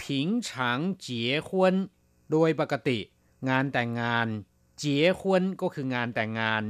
[0.02, 1.74] ผิงฉางเจี๋ยควน
[2.30, 2.98] โดยปกติ
[3.48, 4.28] งานแต่งงาน
[4.78, 6.62] เจี๋ยควนก็คืองานแต่งงาน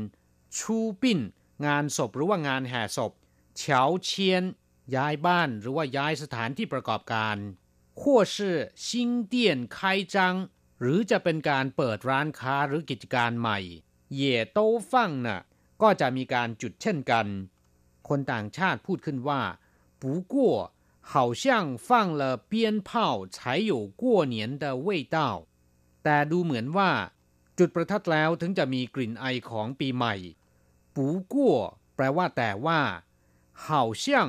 [0.57, 1.21] ชูปิ้น
[1.67, 3.13] งานศพหรือว่างานแห่ศพ
[3.57, 4.45] เฉาเชียน
[4.95, 7.37] ย้ายบ้านหรือว่าย้ายสถานที่ประกอบการ
[8.01, 8.03] 或
[8.35, 8.37] 是
[8.85, 8.87] 新
[9.33, 9.35] 店
[9.77, 9.79] 开
[10.15, 10.17] 张
[10.81, 13.59] หรือจะเป็นการเปิดร้านค้าหรือกิจการใหม่
[14.15, 15.41] เย่โต้ฟังน่ะ
[15.83, 17.27] ก็จะมีการจุดเช่นกัน
[18.09, 19.43] คนต่างชาติพูดขึ้นว่า
[20.01, 20.35] 不过
[21.13, 21.45] 好像
[21.87, 21.89] 放
[22.21, 22.53] 了鞭
[22.89, 22.91] 炮
[23.35, 23.37] 才
[23.71, 23.73] 有
[24.03, 24.03] 过
[24.35, 25.17] 年的味道
[26.04, 26.92] แต่ดูเหมือนว่า
[27.60, 30.16] จุดประทัดแล้วถึงจะมีกลิ่นไอของปีใหม่
[30.96, 31.58] ปูกั่ว
[31.96, 32.82] แปลว่าแต่ว่า
[33.62, 34.28] เห่าเชี่ยง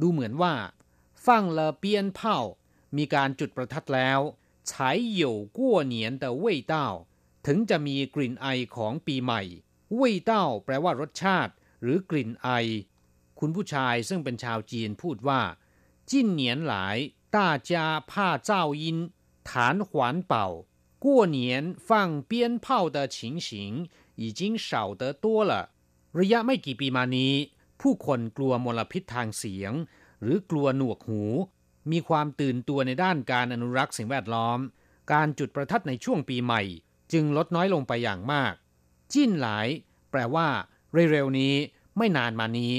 [0.00, 0.54] ดูเหมือนว่า
[1.26, 2.38] ฟังลเปียนเผา
[2.96, 4.20] มีการจุดประทัดแล้ว
[4.70, 6.54] ฉายเหยวกั่วเหนียนแต่เว่
[7.46, 9.42] ถึงจะมีกลิ่นไอของปีใหม่
[9.98, 10.32] 味道
[10.64, 11.52] แปลว่ารสชาติ
[11.82, 12.48] หรือกลิ่นไอ
[13.38, 15.40] คุณผู้ชายซึ่งเป็นชาวจีนพูดว่า
[16.10, 16.96] จิ้นเหนียนหลาย
[17.34, 17.86] ต้าจา
[19.50, 20.48] ฐานขวานเป่า
[21.03, 21.37] 过年
[21.87, 23.49] 放鞭炮的情形
[24.15, 25.53] 已经少得多了
[26.19, 27.33] ระยะไม่กี่ปีมานี้
[27.81, 29.73] ผู้คนกลัวมลพิษทางเสียง
[30.21, 31.23] หรือกลัวหนวกหู
[31.91, 34.59] มีความตื่นตัวในด้านการอนุรักษ์สิ่งแวดล้อม
[35.13, 36.61] การจุดประทัดในช่วงปีใหม่
[37.11, 38.53] จึงลดน้อยลงไปอย่างมาก
[39.13, 39.67] จิ้นหลาย
[40.11, 40.47] แปลว่า
[40.93, 41.53] เร็วๆนี้
[41.97, 42.75] ไม่นานมานี้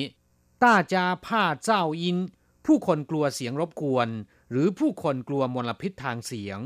[0.63, 2.19] ต้าจาผ้าเจ้าอิน
[2.67, 4.09] ผู้คนกลัวเสียงรบกวน
[4.51, 6.59] หรือผู้คนกลัวมลพิษทางเสียง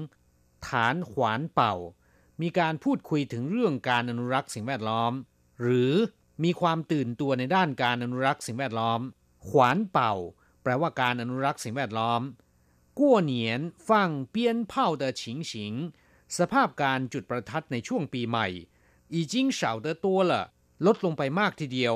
[0.68, 1.76] ฐานขวานเป่า
[2.42, 5.14] มีการพูดคุยถึงเรื่องการอนุรักษ์สิ่งแวดล้อม
[5.62, 5.94] หรือ
[6.44, 9.00] มีความตื่นตัวในด้านการอนุรักษ์สิ่งแวดล้อม
[9.48, 10.14] ขวานเป่า
[10.64, 12.22] แปลว่าการอนุรักษ์สิ่งแวดล้อม
[13.00, 15.12] กั้วเหนียนฟังเปี้ยนเผาเตอ
[16.38, 18.48] สภาพการจุดประทัดในช่วงปีใหม่
[19.14, 20.44] อีจิ้งเฉาเตอตัวละ
[20.86, 21.96] ลดลงไปมากทีเดียว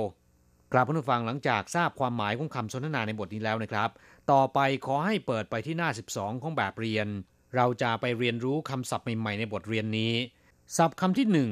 [0.71, 3.89] กราบผู้ฟังหลังจากทราบความหมายของคำสนทนาในบทนี้แล้วนะครับ
[4.31, 7.07] ต่อไปขอให้เปิดไปที่หน้า 12 ของแบบเรียน
[7.55, 10.13] เราจะไปเรียนรู้คำศัพท์ใหม่ๆในบทเรียนนี้
[10.77, 11.51] ศัพท์คำที่หนึ่ง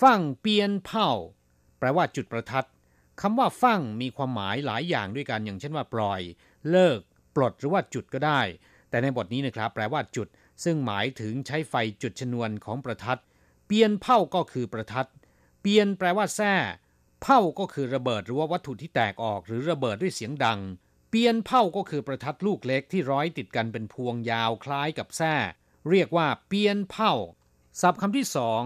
[0.00, 1.10] ฟั่งเปียนเผา
[1.78, 2.68] แปลว่าจุดประทัด
[3.20, 6.20] คำว่าฟั่งมีความหมายหลายอย่างด้วยกันอย่างเช่นว่าปล่อย
[6.70, 6.98] เลิก
[7.36, 8.40] ปลดหรือว่าจุดก็ได้
[8.90, 10.28] แต่ในบทนี้นะครับ แปลว่าจุด
[10.64, 13.20] ซึ่งหมายถึงใช้ไฟจุดชนวนของประทัด
[13.66, 15.08] เปียนเผาก็คือประทัด
[15.60, 16.54] เปียนแปลว่าแท้
[17.22, 20.60] เผาก็คือระเบิดหรือว่าวัตถุที่แตกออก หรือระเบิดด้วยเสียงดัง
[21.14, 25.34] เปียนเผาก็คือประทัดลูกเล็กที่ร้อยติดกันเป็นพวงยาวคล้ายกับแท้
[25.90, 27.12] เรียกว่าเปียนเผา
[27.80, 28.62] ศัพท์คำที่สอง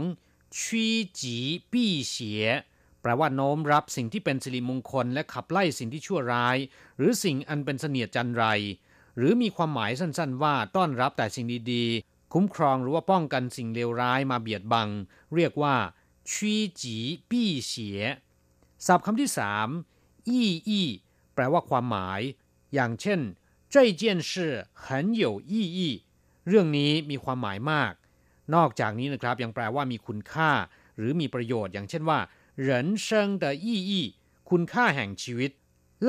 [0.60, 1.36] ชี้จี
[1.72, 2.44] ปี้เสีย
[3.00, 6.56] แปลว่าโน้มรับสิ่งที่เป็นสิริมงคลและขับไล่สิ่งที่ชั่วร้าย
[6.96, 8.44] หรือสิ่งอันเป็นเสนียดจันไร
[9.16, 14.88] หรือมีความหมายสั้นๆ ว่าต้อนรับแต่สิ่งดีๆ คุ้มครองหรือว่าป้องกันสิ่งเลวร้ายมาเบียดบัง
[15.34, 15.76] เรียกว่า
[16.32, 16.96] ชี้จี
[17.30, 18.00] ปี้เสีย
[18.86, 19.68] ศัพท์คำที่สาม
[20.28, 20.88] อี้อี้
[21.35, 22.21] แปลว่าความหมาย
[22.73, 23.19] อย่างเช่น
[23.73, 24.31] 这件事
[24.83, 24.85] 很
[25.23, 25.79] 有意义
[26.47, 27.93] เรื่องนี้มีความหมายมาก
[28.55, 30.51] นอกจากนี้นะครับยังแปลว่ามีคุณค่า
[30.97, 32.19] หรือมีประโยชน์ อย่างเช่นว่า
[32.67, 32.69] 人
[33.05, 33.07] 生
[33.43, 33.91] 的意义
[34.49, 35.51] คุณค่าแห่งชีวิต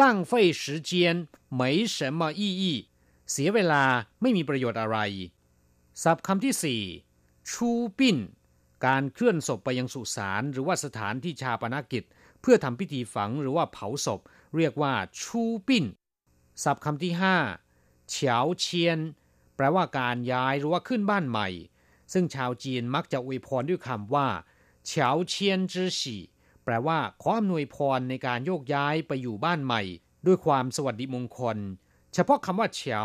[0.00, 0.90] 浪费时间
[1.60, 1.62] 没
[1.94, 2.62] 什么意义
[3.30, 3.84] เสียเวลา
[4.20, 4.98] ไม่มีประโยชน์อะไร
[6.02, 6.82] ศัพท์คำที่สี่
[7.50, 8.18] ชูปิ้น
[8.86, 12.04] การเคลื่อนศพไปยังสุสานหรือว่าสถานที่ชาปนกิจ
[12.40, 14.20] เพื่อทำพิธีฝังหรือว่าเผาศพ
[14.55, 15.85] เรียกว่าชูปิ้น
[16.63, 17.37] ศัพท์คำที่ห้า
[18.09, 18.99] เฉาเชียน
[19.55, 21.47] แปลว่าการย้ายหรือว่าขึ้นบ้านใหม่
[22.13, 24.27] ซึ่งชาวจีนมักจะอวยพรด้วยคำว่า
[24.87, 26.15] เฉาเชียนจื้อฉี
[26.63, 29.81] แปลว่าขออำนวยพรในการโยกย้ายไปอยู่บ้านใหม่
[30.25, 31.57] ด้วยความสวัสดิมงคล
[32.13, 33.01] เฉพาะคำว่าเฉา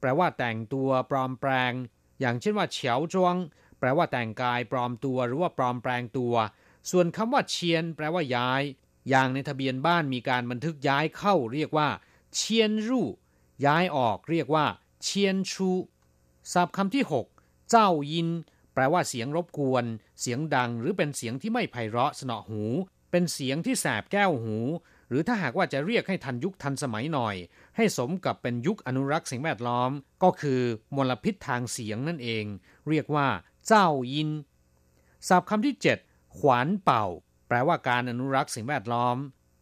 [0.00, 1.72] แปลว่าแต่งตัวปลอมแปลง
[2.20, 3.36] อย่างเช่นว่าเฉาจวง
[3.78, 6.34] แปลว่าแต่งกายปลอมตัวหรือว่าปลอมแปลงตัว
[6.90, 8.62] ส่วนคำว่าเชียน แปลว่าย้าย
[9.08, 11.88] อย่างในทะเบียนบ้านมีการบันทึกย้ายเข้าเรียกว่า
[12.34, 13.06] เชียนรู่
[13.66, 14.66] ย้ายออกเรียกว่า
[15.02, 15.70] เชียนชู
[16.52, 17.04] ศัพท์คำที่
[17.36, 18.28] 6 เจ้ายิน
[18.74, 19.84] แปลว่าเสียงรบกวน
[20.20, 22.62] เสียงดังหรือเป็นเสียงที่ไม่ไพเราะสนอหู
[23.10, 24.56] เป็นเสียงที่แสบแก้วหู
[25.08, 27.36] หรือถ้าหากว่าจะเรียกให้ทันยุคทันสมัยหน่อย
[27.76, 29.90] ให้สมกับเป็นยุคอนุรักษ์สิ่งแวดล้อม
[30.22, 30.60] ก็คือ
[30.96, 32.44] มลพิษทางเสียงนั่นเอง
[32.88, 33.28] เรียกว่า
[33.66, 34.30] เจ้ายิน
[35.28, 37.06] ศัพท์คำที่ 7 ขวานเป่า
[37.47, 39.17] แปลว่าการอนุรักษ์สิ่งแวดล้อม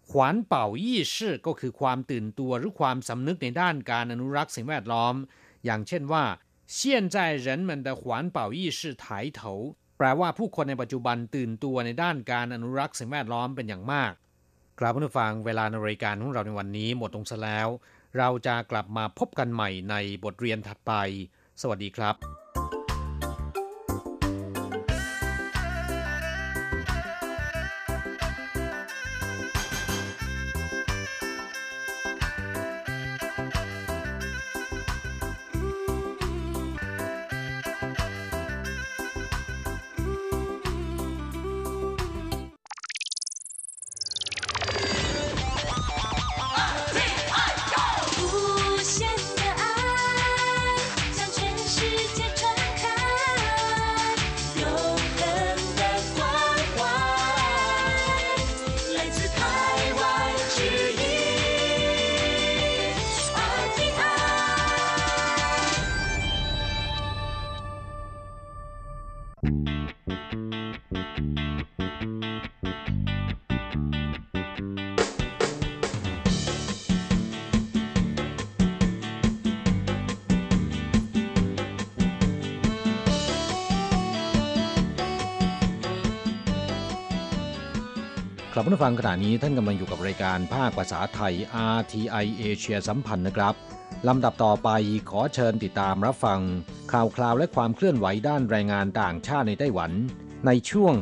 [0.09, 5.15] ขวานเป่ายี่ชื่อก็คือความตื่นตัวหรือความสำนึกในด้านการอนุรักษ์สิ่งแวดล้อม
[5.65, 6.23] อย่างเช่นว่า
[6.77, 6.79] 现
[7.13, 8.03] 在人们的环
[8.35, 9.03] 保意识抬
[9.39, 9.41] 头
[9.97, 14.13] แปลว่าผู้คนในปัจจุบันตื่นตัวในด้านการอนุรักษ์สิ่งแวดล้อมเป็นอย่างมาก
[14.79, 17.67] กลับผู้ฟังเวลาในรายการของเราในวันนี้หมดลงซะแล้ว
[18.17, 20.93] เราจะกลับมาพบกันใหม่ในบทเรียนถัดไป
[21.62, 22.15] สวัสดีครับ
[88.53, 91.33] กลับมาฟังขณะนี้ท่านกำลังอยู่กับรายการภาคภาษาไทย
[91.77, 93.53] RTI เอเชียสัมพันธ์นะครับ
[94.07, 94.69] ลำดับต่อไป
[95.09, 96.39] ขอเชิญติดตามรับฟัง
[96.91, 99.91] ข่าวคราวและความเคลื่อนไหวด้านแรงงานต่างชาติในไต้หวัน
[100.45, 100.95] ในช่วง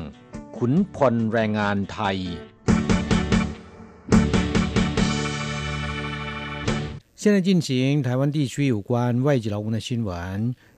[0.57, 2.17] ขุนพลแรงงานไทย
[7.21, 7.69] 现在进行
[8.03, 8.91] 台湾地区有关
[9.23, 10.10] 外籍劳工的新闻。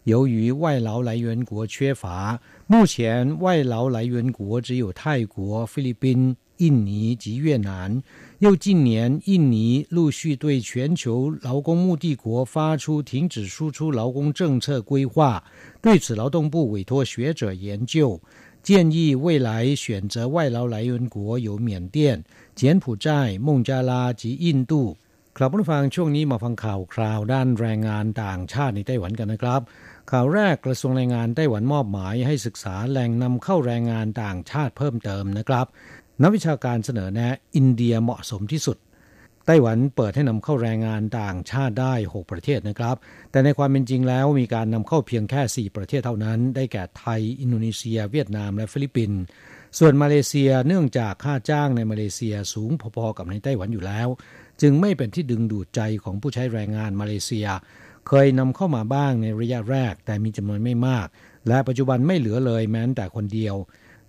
[0.06, 8.02] 由于外劳来源国缺乏，目前外劳来源国只有泰国、菲律宾、 印尼及越南。
[8.40, 15.44] 又近年，印尼陆续对全球劳工目的国发出停止输出劳工政策规划。
[15.82, 18.20] 对此，劳动部委托学者研究，
[18.62, 22.24] 建议未来选择外劳来源国有缅甸、
[22.56, 24.98] 柬埔寨、孟加拉及印度。
[25.38, 29.62] ครับผู้ฟังช่วงนี้มาฟังข่าวคราวด้านแรงงานต่างชาติในไต้หวันกันนะครับ
[30.12, 35.66] ข่าวแรกกระทรวงแรงงานไต้หวันมอบหมายให้ศึกษาแหล่งนำเข้าแรงงานต่างชาติเพิ่มเติมนะครับ
[36.23, 38.77] นักวิชาการเสนอแนะอินเดียเหมาะสมที่สุด
[39.47, 42.97] ไต้หวันเปิดให้นำเข้าแรงงานต่างชาติได้ 6 ประเทศนะครับ
[43.31, 49.21] แต่ในความเป็นจริงแล้วมีการนำเข้าเพียงแค่ 4 ประเทศเท่านั้น ได้แก่ไทย อินโดนีเซีย เวียดนาม และฟิลิปปินส์
[49.79, 54.09] ส่วนมาเลเซียเนื่องจากค่าจ้างในมาเลเซียสูงพอๆกับในไต้หวันอยู่แล้ว
[54.63, 57.47] จึงไม่เป็นที่ดึงดูดใจของผู้ใช้แรงงานมาเลเซีย
[58.09, 61.07] เคยนำเข้ามาบ้างในระยะแรก แต่มีจำนวนไม่มาก
[61.49, 63.55] และปัจจุบันไม่เหลือเลยแม้แต่คนเดียว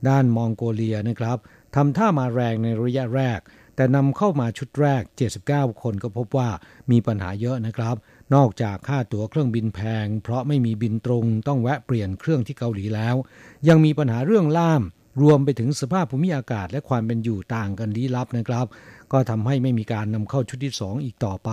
[0.10, 1.38] ด้านมองโกเลียนะครับ
[1.76, 3.40] ทำท่ามาแรงในระยะแรก
[3.76, 5.02] แต่นำเข้ามาชุดแรก
[5.42, 6.50] 79 คนก็พบว่า
[6.92, 7.96] มีปัญหาเยอะนะครับ
[8.36, 13.16] นอกจากค่าตั๋วเครื่องบินแพง เพราะไม่มีบินตรงต้องแวะเปลี่ยนเครื่องที่เกาหลีแล้ว
[13.68, 14.82] ยังมีปัญหาเรื่องล่าม
[15.22, 18.66] รวมไปถึงสภาพภูมิอากาศและความเป็นอยู่ต่างกันลี้ลับนะครับ
[19.12, 21.52] ก็ทำให้ไม่มีการนำเข้าชุดที่2อีกต่อไป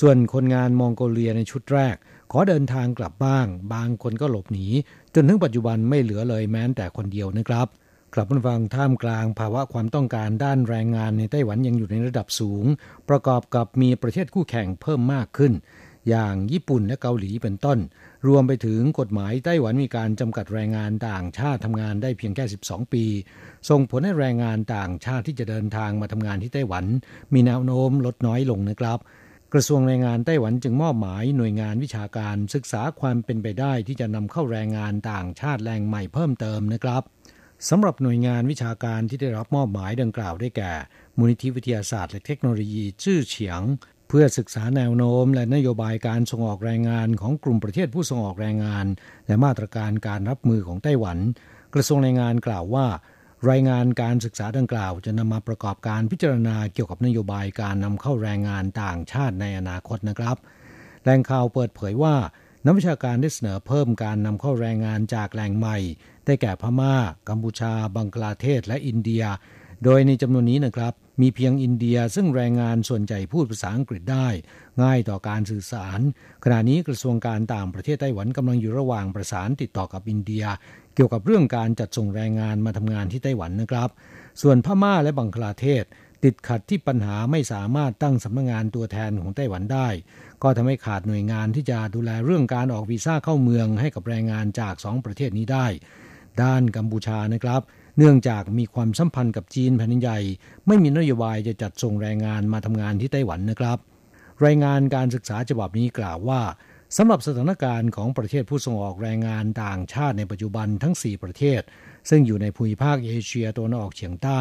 [0.00, 1.96] ส่วนคนงานมองโกเลียในชุดแรก
[2.32, 4.66] ขอเดินทางกลับบ้าง บางคนก็หลบหนี
[5.14, 7.68] จนถึงปัจจุบันไม่เหลือเลยแม้แต่คนเดียวนะครับ
[8.16, 12.64] กลับมาฟังท่ามกลางภาวะความต้องการด้านแรงงานในไต้หวันยังอยู่ในระดับสูง
[13.08, 15.52] ประกอบกับมีประเทศคู่แข่งเพิ่มมากขึ้น
[16.08, 17.78] อย่างญี่ปุ่นและเกาหลีเป็นต้น
[18.26, 23.04] รวมไปถึงกฎหมายไต้หวันมีการจำกัดแรงงานต่างชาติทำงานได้เพียงแค่ 12 ปี
[23.68, 26.84] ส่งผลให้แรงงานต่างชาติที่จะเดินทางมาทำงานที่ไต้หวัน
[27.32, 28.98] มีแนวโน้มลดน้อยลงนะครับ
[29.52, 37.02] กระทรวงแรงงานไต้หวันจึงมอบหมายหน่วยงานวิชาการศึกษาความเป็นไปได้ที่จะนำเข้าแรงงานต่างชาติแรงใหม่เพิ่มเติมนะครับ
[37.68, 40.72] สำหรับหน่วยงานวิชาการที่ได้รับมอบหมายดังกล่าวได้แก่
[41.18, 43.60] มูลนิธิวิทยาศาสตร์และเทคโนโลยีชื่อเฉียง
[44.08, 48.86] เพื่อศึกษาแนวโน้ม และนโยบายการส่งออกแรงงานของกลุ่มประเทศผู้ส่งออกแรงงาน
[49.26, 51.18] และมาตรการการรับมือของไต้หวัน
[51.74, 52.86] กระทรวงแรงงานกล่าวว่า
[53.50, 60.36] รายงานการศึกษาดังกล่าว จะนำมาประกอบการพิจารณาเกี่ยวกับนโยบายการนำเข้าแรงงานต่างชาติในอนาคตนะครับ
[61.02, 62.16] แหล่งข่าวเปิดเผยว่า
[62.66, 65.78] นักวิชาการได้เสนอเพิ่มการนำเข้าแรงงานจากแหล่งใหม่
[66.26, 66.94] ได้แก่พมา่า
[67.28, 69.24] กัมพูชา บังกลาเทศ และอินเดีย
[69.84, 74.28] โดยในจำนวนนี้นะครับ มีเพียงอินเดียซึ่งแรงงานส่วนใหญ่พูดภาษาอังกฤษได้
[74.82, 76.00] ง่ายต่อการสื่อสาร
[76.44, 80.44] ขณะนี้กระทรวงการต่างประเทศไต้หวันกำลังอยู่ระหว่างประสานติดต่อกับอินเดีย
[80.94, 83.88] เกี่ยวกับเรื่องการจัดส่งแรงงานมาทำงานที่ไต้หวันนะครับ
[84.42, 85.84] ส่วนพม่าและบังคลาเทศ
[86.24, 89.88] ติดขัดที่ปัญหาไม่สามารถตั้งสำนักงงานตัวแทนของไต้หวันได้
[90.42, 95.66] ก็ทำให้ขาดหน่วยงานที่จะดูแลเรื่องการออกวีซ่าเข้าเมืองให้กับแรงงานจากสองประเทศนี้ได้
[96.42, 97.62] ด้านกัมพูชานะครับ
[97.98, 100.18] เนื่องจากมีความสัมพันธ์กับจีนแผ่นใหญ่
[100.66, 103.78] ไม่มีนโยบายจะจัดส่งแรงงานมาทำงานที่ไต้หวันนะครับ
[104.44, 106.42] รายงานการศึกษาฉบับนี้กล่าวว่า
[106.96, 111.60] สำหรับสถานการณ์ของประเทศผู้ส่งออกแรงงานต่างชาติในปัจจุบันทั้ง 4 ประเทศ
[112.08, 114.40] ซึ่งอยู่ในภูมิภาคเอเชียตะวันออกเฉียงใต้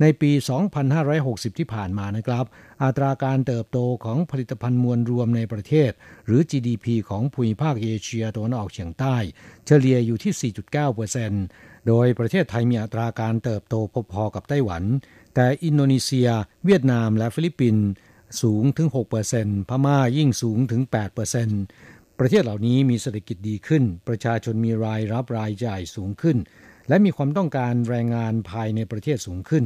[0.00, 0.30] ในปี
[0.94, 2.44] 2560 ที่ผ่านมานะครับ
[2.84, 5.90] อัตราการเติบโตของผลิตภัณฑ์มวลรวมในประเทศ
[6.26, 9.16] หรือ GDP ของภูมิภาคเอเชียตะวันออกเฉียงใต้
[9.66, 10.52] เฉลี่ยอยู่ที่
[11.14, 13.74] 4.9%โดยประเทศไทยมีอัตราการเติบโต
[14.12, 14.82] พอๆกับไต้หวัน
[15.34, 16.28] แต่อินโดนีเซีย
[16.64, 17.86] เวียดนามและฟิลิปปินส์
[18.42, 18.88] สูงถึง
[19.28, 20.82] 6%พม่ายิ่งสูงถึง
[21.50, 26.36] 8%ประเทศเหล่านี้มีเศรษฐกิจดีขึ้น ประชาชนมีรายรับรายจ่ายสูงขึ้น
[26.88, 29.64] และมีความต้องการแรงงานภายในประเทศสูงขึ้น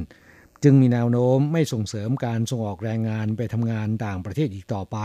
[0.62, 4.98] จึงมีแนวโน้มไม่ส่งเสริมการส่งออกแรงงานไปทำงานต่างประเทศอีกต่อไป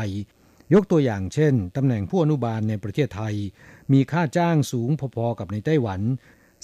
[0.74, 3.36] ยกตัวอย่างเช่นตำแหน่งผู้อนุบาลในประเทศไทย
[3.94, 6.02] มีค่าจ้างสูงพอๆกับในไต้หวัน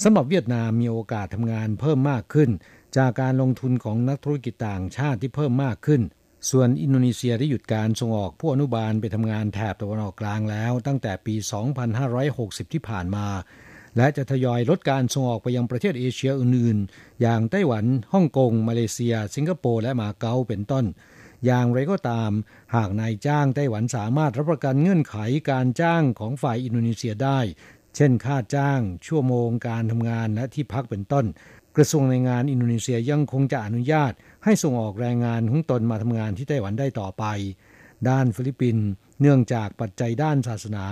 [0.03, 2.49] สำหรับเวียดนามมีโอกาสทำงานเพิ่มมากขึ้น
[2.97, 6.01] จากการลงทุนของนักธุรกิจต่างชาติที่เพิ่มมากขึ้น
[6.51, 11.35] ส่วนอินโดนีเซียได้หยุดการส่งออกผู้อนุบาลไปทำงานแถบตะวันออกกลางแล้ว ตั้งแต่ปี
[12.03, 13.27] 2560 ที่ผ่านมา
[13.97, 20.85] และจะทยอยลดการส่งออกไปยังประเทศเอเชียอื่นๆ อย่างไต้หวัน ฮ่องกง มาเลเซีย สิงคโปร์ และมาเก๊าเป็นต้น
[21.45, 22.31] อย่างไรก็ตาม
[22.75, 25.15] หากนายจ้างไต้หวันสามารถรับประกันเงื่อนไข
[25.51, 27.39] การจ้างของฝ่ายอินโดนีเซียได้
[27.95, 31.25] เช่นค่าจ้าง ชั่วโมงการทำงานและที่พักเป็นต้น
[31.75, 34.13] กระทรวงแรงงานอินโดนีเซียยังคงจะอนุญาต
[34.43, 37.25] ให้ส่งออกแรงงานของตนมาทำงานที่ไต้หวันได้ต่อไป
[38.09, 38.85] ด้านฟิลิปปินส์
[39.21, 40.85] เนื่องจากปัจจัยด้านศาสนา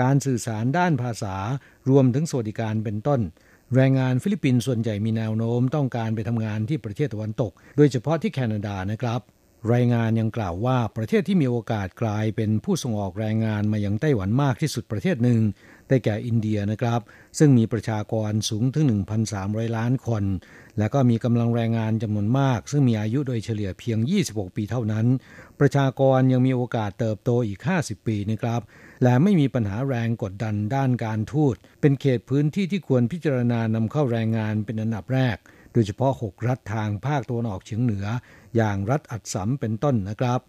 [0.00, 1.36] การสื่อสารด้านภาษา
[1.90, 3.20] รวมถึงสวัสดิการเป็นต้น
[3.74, 9.20] แรงงานฟิลิปปินส์ส่วนใหญ่มีแนวโน้มต้องการไปทำงานที่ประเทศตะวันตก โดยเฉพาะที่แคนาดานะครับ
[9.72, 15.40] รายงานยังกล่าวว่าประเทศที่มีโอกาสกลายเป็นผู้ส่งออกแรงงานมายังไต้หวันมากที่สุดประเทศหนึ่ง
[15.88, 17.00] ได้แก่อินเดียนะครับ
[17.38, 18.84] ซึ่งมีประชากรสูงถึง
[19.30, 20.24] 1,300 ล้านคน
[20.78, 25.06] และก็มีกำลังแรงงานจำนวนมาก ซึ่งมีอายุโดยเฉลี่ยเพียง 26 ปีเท่านั้น
[25.60, 28.60] ประชากรยังมีโอกาสเติบโตอีก 50 ปีนะครับ
[29.02, 35.36] และไม่มีปัญหาแรงกดดันด้านการทูต เป็นเขตพื้นที่ที่ควรพิจารณานำเข้าแรงงานเป็นอันดับแรก
[35.72, 38.06] โดยเฉพาะ 6 รัฐทางภาคตะวันออกเฉียงเหนือ
[38.56, 40.40] อย่างรัฐอัดสัมเป็นต้นนะครับ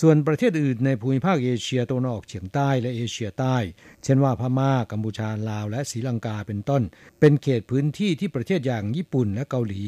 [0.00, 3.56] ส่วนประเทศอื่นในภูมิภาคเอเชียตะวันออกเฉียงใต้และเอเชียใต้
[4.04, 6.82] เช่นว่าพม่ากัมพูชาลาว และศรีลังกาเป็นต้น
[7.20, 9.84] เป็นเขตพื้นที่ที่ประเทศอย่างญี่ปุ่นและเกาหลี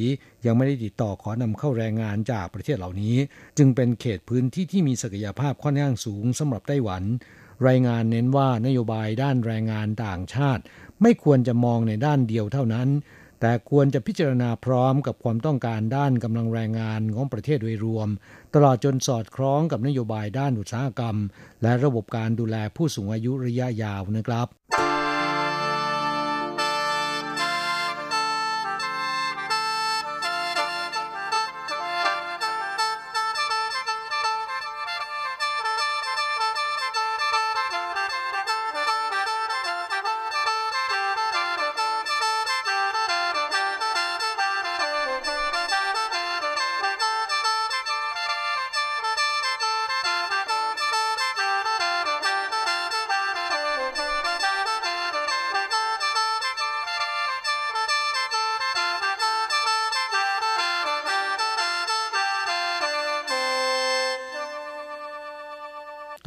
[0.46, 3.16] ยังไม่ได้ติดต่อขอนำเข้าแรงงานจากประเทศเหล่านี้
[3.58, 7.02] จึงเป็นเขตพื้นที่ที่มีศักยภาพค่อนข้างสูงสำหรับไต้หวัน
[7.68, 10.62] รายงานเน้นว่านโยบายด้านแรงงานต่างชาติ
[11.02, 12.88] ไม่ควรจะมองในด้านเดียวเท่านั้น
[13.40, 18.08] แต่ควรจะพิจารณาพร้อมกับความต้องการด้านกำลังแรงงานของประเทศโดยรวม
[18.54, 21.16] ตลอดจนสอดคล้องกับนโยบายด้านอุตสาหกรรม
[21.62, 24.46] และระบบการดูแลผู้สูงอายุระยะยาวนะครับ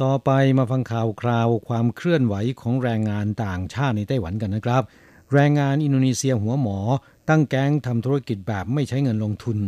[0.02, 4.82] ต่อไปมาฟังข่าวคราวความเคลื่อนไหวของแรงงานต่างชาติในไต้หวันกันนะครับ
[5.32, 6.78] แรงงานอินโดนีเซียหัวหมอ
[7.28, 9.58] ตั้งแก๊งทำธุรกิจแบบไม่ใช้เงินลงทุน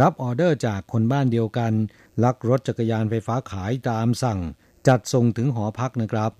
[0.00, 1.72] รับออเดอร์จากคนบ้านเดียวกัน
[2.24, 4.40] ลักรถจักรยานไฟฟ้าขายตามสั่ง
[4.88, 6.32] จัดส่งถึงหอพักนะครับ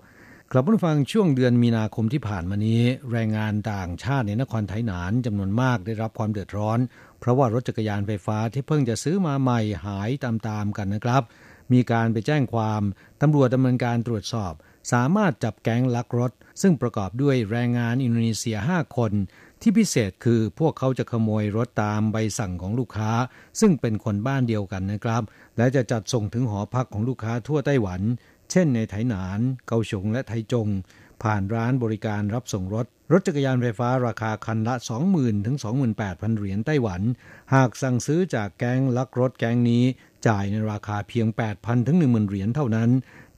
[0.53, 2.83] กลับมาฟังช่วงเดือนมีนาคมที่ผ่านมานี้
[3.13, 6.79] แรงงานต่างชาติในนครไทหนานจำนวนมากได้รับความเดือดร้อน
[7.21, 11.25] เพราะว่ารถจักรยานไฟฟ้าที่เพิ่งจะซื้อมาใหม่หายตามๆกันนะครับ
[11.73, 12.83] มีการไปแจ้งความ
[13.23, 14.53] ตำรวจดำเนินการตรวจสอบ
[14.93, 19.13] สามารถจับแก๊งลักรถ ซึ่งประกอบด้วยแรงงานอินโดนีเซีย 5 คน
[19.61, 23.11] ที่พิเศษคือพวกเขาจะขโมยรถตามใบสั่งของลูกค้า
[23.61, 25.23] ซึ่งเป็นคนบ้านเดียวกันนะครับ
[25.57, 28.01] และจะจัดส่งถึงหอพักของลูกค้าทั่วไต้หวัน
[28.51, 30.69] เช่นในไถหนาน เกาฉงและไทจง
[31.23, 34.75] ผ่านร้านบริการรับส่งรถรถจักรยานไฟฟ้าราคาคันละ
[35.11, 35.57] 20,000 ถึง
[35.99, 37.03] 28,000 เหรียญไต้หวัน
[37.55, 39.85] หากสั่งซื้อจากแก๊งลักรถแก๊งนี้
[40.27, 42.91] จ่ายในราคาเพียง 8,000 ถึง 10,000 เหรียญเท่านั้น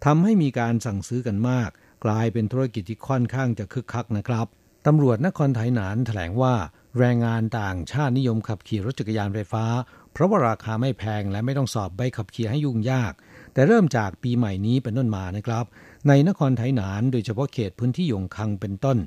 [0.05, 1.71] ทำให้มีการสั่งซื้อกันมาก
[2.05, 4.47] กลายเป็นธุรกิจที่ค่อนข้างจะคึกคักนะครับ
[4.87, 6.55] ตำรวจนครไทยหนานแถลงว่า
[6.99, 9.65] แรงงานต่างชาตินิยมขับขี่รถจักรยานไฟฟ้า
[10.13, 13.13] เพราะว่าราคาไม่แพงและไม่ต้องสอบใบขับขี่ให้ยุ่งยาก
[13.53, 15.65] แต่เริ่มจากปีใหม่นี้เป็นต้นมานะครับ
[16.09, 18.99] ในนครไทยหนานโดยเฉพาะเขตพื้นที่ยงคังเป็นต้น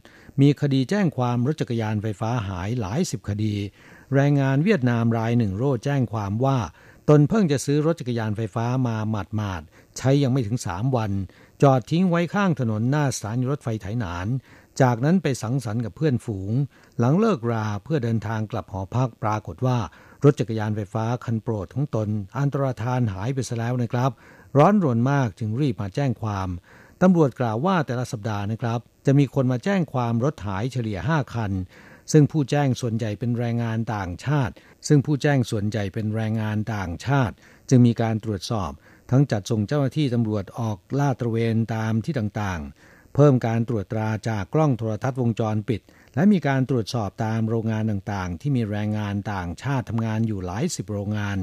[0.41, 3.55] มีคดีแจ้งความรถจักรยานไฟฟ้าหายหลายสิบคดี
[4.15, 6.57] แรงงานเวียดนามรายหนึ่งโร่แจ้งความว่า
[7.09, 9.61] ตนเพิ่งจะซื้อรถจักรยานไฟฟ้ามาหมาดมาด
[9.97, 11.11] ใช้ยังไม่ถึงสามวัน
[11.63, 14.27] จอดทิ้งไว้ข้างถนนหน้าสถานีรถไฟไถหนาน
[14.81, 16.51] จากนั้นไปสังสรรค์กับเพื่อนฝูง
[16.99, 19.77] หลังเลิกราเพื่อเดินทางกลับหอพักปรากฏว่า
[20.23, 24.11] รถจักรยานไฟฟ้าคันโปรดของตน อันตรธานหายไปซะแล้วนะครับ
[24.57, 26.49] ร้อนรนมากจึงรีบมาแจ้งความ
[27.01, 31.51] ตำรวจกล่าวว่าแต่ละสัปดาห์นะครับ จะมีคนมาแจ้งความรถหายเฉลี่ย 5 คัน
[32.11, 34.53] ซึ่งผู้แจ้งส่วนใหญ่เป็นแรงงานต่างชาติ
[34.87, 37.35] ซึ่งผู้แจ้งส่วนใหญ่เป็นแรงงานต่างชาติ
[37.69, 38.71] จึงมีการตรวจสอบ
[39.11, 45.81] ทั้งจัดส่งเจ้าหน้าที่ตำรวจออกลาดตระเวนตามที่ต่างๆ เพิ่มการตรวจตราจากกล้องโทรทัศน์วงจรปิด
[46.15, 51.37] และมีการตรวจสอบตามโรงงานต่างๆ ที่มีแรงงานต่างชาติทำงานอยู่หลายสิบโรงงาน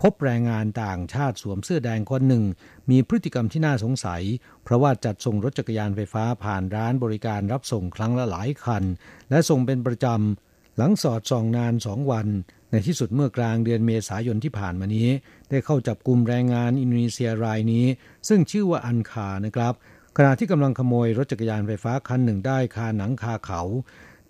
[0.00, 2.44] พบแรงงานต่างชาติสวมเสื้อแดงคนหนึ่ง
[2.90, 4.22] มีพฤติกรรมที่น่าสงสัย
[4.64, 8.84] เพราะว่าจัดส่งรถจักรยานไฟฟ้าผ่านร้านบริการรับส่งครั้งละหลายคัน
[9.30, 12.28] และส่งเป็นประจำหลังสอดส่องนานสองวัน
[12.74, 15.08] ในที่สุดเมื่อกลางเดือนเมษายนที่ผ่านมานี้
[15.50, 17.86] ได้เข้าจับกลุ่มแรงงานอินโดนีเซียรายนี้
[18.28, 19.74] ซึ่งชื่อว่าอันคานะครับ
[20.16, 23.62] ขณะที่กำลังขโมยรถจักรยานไฟฟ้าคันหนึ่งได้คาหนังคาเขา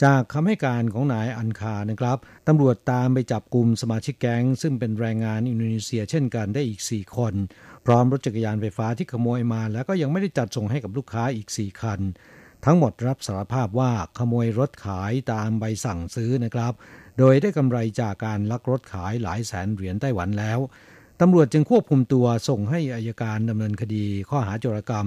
[0.03, 2.19] จากคำให้การของนายอันคานะครับ
[2.49, 7.35] ตำรวจตามไปจับกลุ่มสมาชิกแก๊ง ซึ่งเป็นแรงงานอินโดนีเซียเช่นกันได้อีก 4 คน
[7.87, 12.01] พร้อมรถจักรยานไฟฟ้าที่ขโมยมา แล้วก็ยังไม่ได้จัดส่งให้กับลูกค้าอีก 4 คัน
[12.65, 16.73] ทั้งหมดรับสารภาพว่าขโมยรถขายตามใบสั่งซื้อนะครับ
[17.19, 20.59] โดยได้กำไรจากการลักรถขายหลายแสนเหรียญไต้หวันแล้ว
[21.21, 25.07] ตำรวจจึงควบคุมตัวส่งให้อายการดำเนินคดีข้อหาโจรกรรม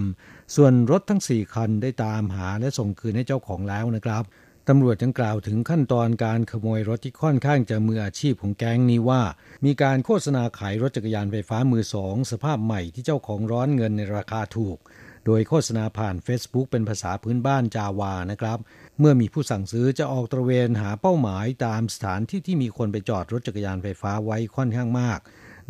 [0.55, 4.23] ส่วนรถทั้ง 4 คันได้ตามหาและส่งคืนให้เจ้าของแล้วนะครับ
[4.69, 9.21] ตำรวจจึงกล่าวถึงขั้นตอนการขโมยรถที่ค่อนข้างจะมืออาชีพของแก๊งนี้ว่า
[9.65, 14.77] มีการโฆษณาขายรถจักรยานไฟฟ้ามือสองสภาพใหม่ที่เจ้าของร้อนเงินในราคาถูก
[15.25, 18.59] โดยโฆษณาผ่าน Facebook เป็นภาษาพื้นบ้านจาวานะครับ
[18.99, 25.19] เมื่อมีผู้สั่งซื้อจะออกตระเวนหาเป้าหมายตามสถานที่ที่มีคนไปจอดรถจักรยานไฟฟ้าไว้ค่อนข้างมาก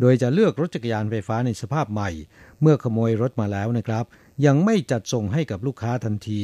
[0.00, 2.10] โดยจะเลือกรถจักรยานไฟฟ้าในสภาพใหม่
[2.60, 4.04] เมื่อขโมยรถมาแล้วนะครับ
[4.46, 6.42] ยังไม่จัดส่งให้กับลูกค้าทันที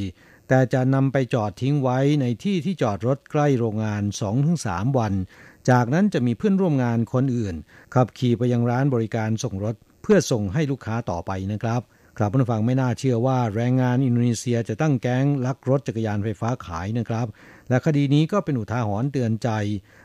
[0.48, 4.02] แต่จะนำไปจอดทิ้งไว้ในที่ที่จอดรถใกล้โรงงาน
[4.50, 5.12] 2-3 วัน
[5.70, 7.54] จากนั้นจะมีเพื่อนร่วมงานคนอื่น
[7.94, 11.82] ขับขี่ไปยังร้านบริการส่งรถเพื่อส่งให้ลูกค้าต่อไปนะครับ
[12.18, 17.26] ครับผู้ฟังไม่น่าเชื่อว่าแรงงานอินโดนีเซียจะตั้งแก๊งลักรถจักรยานไฟฟ้าขายนะครับ
[17.68, 19.48] และคดีนี้ก็เป็นอุทาหรณ์เตือนใจ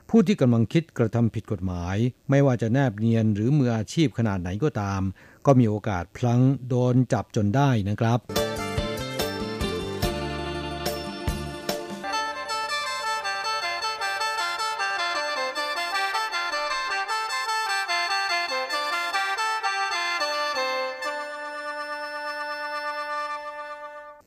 [0.09, 1.97] ผู้ที่กำลังคิดกระทำผิดกฎหมาย
[2.29, 5.01] ไม่ว่าจะแนบเนียนหรือมืออาชีพขนาดไหนก็ตาม
[5.45, 8.19] ก็มีโอกาสพลังโดนจับจนได้นะครับ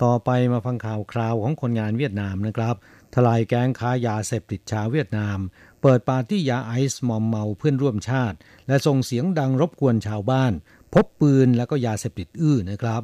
[0.05, 2.77] ต่อไปมาฟังข่าวคราวของคนงานเวียดนามนะครับ
[3.15, 5.39] ทลายแก๊งค้ายาเสพติดชาวเวียดนาม
[5.83, 8.37] เปิดปาร์ตี้ยาไอซ์มอมเมาเพื่อนร่วมชาติ
[8.69, 10.53] และส่งเสียงดังรบกวนชาวบ้าน
[10.95, 13.03] พบปืนและก็ยาเสพติดอื้อนะครับ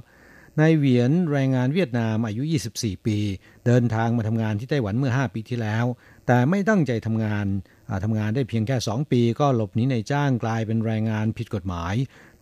[0.60, 2.42] นายเหวียนแรงงานเวียดนามอายุ
[2.74, 3.18] 24 ปี
[3.66, 5.84] เดินทางมาทำงานที่ไต้หวันเมื่อ 5 ปีที่แล้ว
[6.26, 7.46] แต่ไม่ตั้งใจทำงาน
[8.04, 11.94] ทำงานได้เพียงแค่ 2 ปี ก็หลบหนีในจ้างกลายเป็นแรงงานผิดกฎหมาย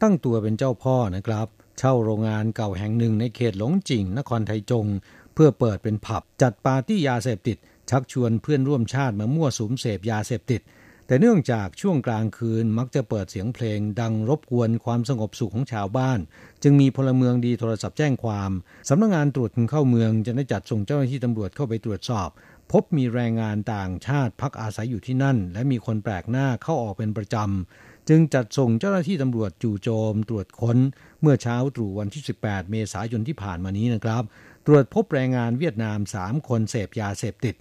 [0.03, 1.49] ตั้งตัวเป็นเจ้าพ่อนะครับ
[1.79, 4.87] เช่าโรงงานเก่าแห่งหนึ่งในเขตหลงจิงนครไทจง
[5.35, 7.57] เพื่อเปิดเป็นผับจัดปาร์ตี้ยาเสพติด
[7.91, 10.63] ชักชวนเพื่อนร่วมชาติมามั่วสุมเสพยาเสพติด
[11.07, 16.19] แต่เนื่องจากช่วงกลางคืนมักจะเปิดเสียงเพลง ดังรบกวนความสงบสุขของชาวบ้าน
[16.63, 18.51] จึงมีพลเมืองดีโทรศัพท์แจ้งความ
[18.89, 22.29] สำนักงงานตรวจคนเข้าเมืองจะได้จัดส่งเจ้าหน้าที่ตำรวจเข้าไปตรวจสอบ
[22.73, 30.79] พบมีแรงงานต่างชาติพักอาศัยอยู่ที่นั่น และมีคนแปลกหน้าเข้าออกเป็นประจำ จึงจัดส่งเจ้าหน้าที่ตำรวจจู่โจม ตรวจค้น
[31.21, 34.23] เมื่อเช้าตรู่วันที่ 18 เมษายนที่ผ่านมานี้นะครับ
[34.67, 37.55] ตรวจพบแรงงานเวียดนาม 3 คนเสพยาเสพติด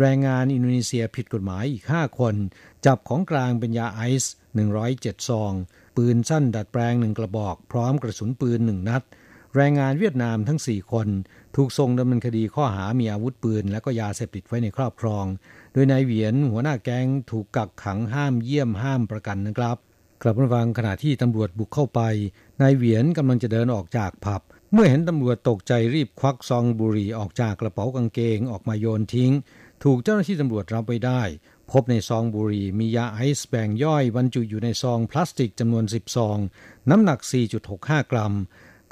[0.00, 2.34] แรงงานอินโดนีเซียผิดกฎหมายอีก 5 คน
[2.86, 4.32] จับของกลางเป็นยาไอซ์
[4.80, 5.52] 107 ซอง
[5.96, 9.02] ปืนสั้นดัดแปลงหนึ่งกระบอก พร้อมกระสุนปืนหนึ่งนัด
[9.56, 11.08] แรงงานเวียดนามทั้ง 4 คน
[11.56, 15.24] ถูกส่งดำเนินคดีข้อหามีอาวุธปืน และก็ยาเสพติดไว้ในครอบครอง
[15.72, 19.76] โดยนายเหวียนหัวหน้าแก๊งถูกกักขังห้ามเยี่ยมห้ามประกันนะครับ
[20.24, 22.00] กลับมาฟังขณะที่ตำรวจบุกเข้าไป
[22.60, 24.42] นายเหวียนกำลังจะเดินออกจากผับ
[24.72, 29.32] เมื่อเห็นตำรวจตกใจรีบควักซองบุหรี่ออกจากกระเป๋ากางเกงออกมาโยนทิ้ง
[29.84, 31.22] ถูกเจ้าหน้าที่ตำรวจรับไปได้
[31.70, 36.38] พบในซองบุหรี่มียาไอซ์แบ่งย่อยบรรจุอยู่ในซองพลาสติกจำนวน10ซอง
[36.90, 37.18] น้ำหนัก
[37.64, 38.32] 4.65 กรัม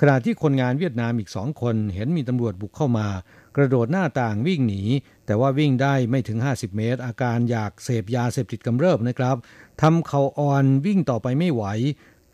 [0.01, 3.09] ขณะที่คนงานเวียดนามอีกสองคนเห็นมีตำรวจบุกเข้ามา
[3.57, 4.83] กระโดดหน้าต่างวิ่งหนี
[5.31, 9.37] แต่ว่าวิ่งได้ไม่ถึง 50 เมตร อาการอยากเสพยาเสพติดกำเริบนะครับ
[9.83, 11.64] ทำเขาอ่อนวิ่งต่อไปไม่ไหว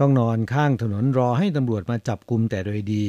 [0.01, 3.05] ต้องนอนข้างถนนรอให้ตำรวจมาจับกลุ่มแต่โดยดี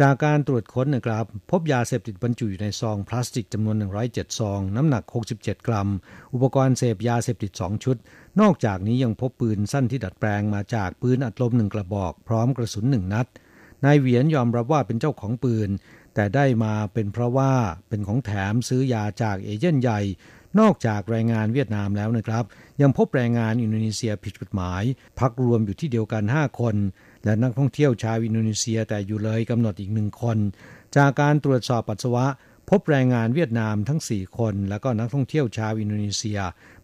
[0.00, 3.76] จากการตรวจค้นนะครับ พบยาเสพติดบรรจุอยู่ในซองพลาสติกจำนวน
[4.08, 5.04] 107 ซอง น้ำหนัก
[5.36, 5.88] 67 กรัม
[6.34, 7.96] อุปกรณ์เสพยาเสพติด 2 ชุด
[8.40, 13.28] นอกจากนี้ยังพบปืนสั้นที่ดัดแปลงมาจากปืนอัดลมหนึ่งกระบอก พร้อมกระสุนหนึ่งนัด
[13.84, 15.70] นายเหวียนยอมรับว่าเป็นเจ้าของปืน
[16.14, 17.52] แต่ได้มาเป็นเพราะว่า
[17.88, 20.00] เป็นของแถมซื้อยาจากเอเจนต์ใหญ่
[20.60, 22.44] นอกจากแรงงานเวียดนามแล้วนะครับ
[22.80, 24.82] ยังพบแรงงานอินโดนีเซียผิดกฎหมาย
[25.18, 26.76] พักรวมอยู่ที่เดียวกัน 5 คน
[27.24, 30.38] และนักท่องเที่ยวชาวอินโดนีเซียแต่อยู่เลยกำหนดอีกหนึ่งคน
[30.96, 32.26] จากการตรวจสอบปัสสาวะ
[32.70, 36.38] พบแรงงานเวียดนามทั้ง 4 คน แล้วก็นักท่องเที่ยวชาวอินโดนีเซีย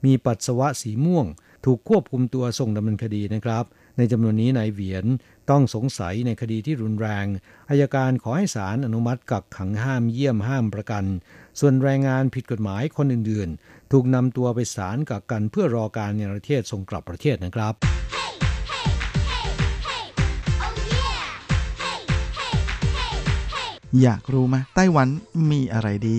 [0.05, 1.27] มีปัสสาวะสีม่วง
[1.65, 3.65] ถูกควบคุมตัวส่งดำเนินคดีนะครับ
[3.97, 5.05] ในจำนวนนี้นายเหวียน
[5.51, 7.27] ต้องสงสัยในคดีที่รุนแรง
[7.71, 11.05] อัยการขอให้ศาลอนุมัติกักขังห้ามเยี่ยมห้ามประกัน
[11.61, 17.75] ส่วนแรงงานผิดกฎหมายคนอื่นๆ ถูกนำตัวไปศาลกักกันเพื่อรอการในประเทศส่งกลับประเทศนะครับ
[24.03, 25.09] อยากรู้ไหมไต้หวัน
[25.51, 26.19] มีอะไรดี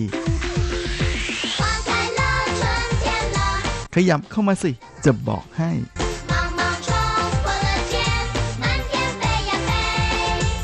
[3.94, 4.70] ขยับเข้ามาสิ
[5.04, 5.70] จะบอกให้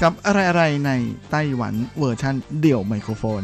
[0.03, 0.91] กับอะไรๆใน
[1.31, 3.43] ไต้หวันเวอร์ชันเดี่ยวไมโครโฟน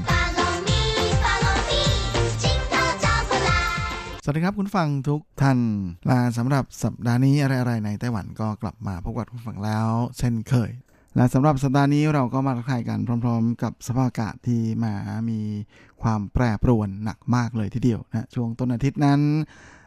[4.25, 5.59] สวัสดีครับคุณฟังทุกท่าน
[6.11, 9.89] ลาสำหรับสัปดาห์นี้อะไรๆในไต้หวันก็กลับมาพบกับคุณฟังแล้ว
[10.19, 10.71] เช่นเคย
[11.17, 14.95] และสำหรับสัปดาห์นี้เราก็มาทักทายกันพร้อม ๆ กับสภาพอากาศที่มา
[15.31, 15.41] มี
[16.03, 19.21] ความแปรปรวนหนักมากเลยทีเดียวนะช่วงต้นอาทิตย์นั้น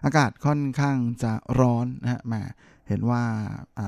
[0.06, 2.42] อากาศค่อนข้างจะร้อนนะฮะมา
[2.88, 3.22] เห็นว่า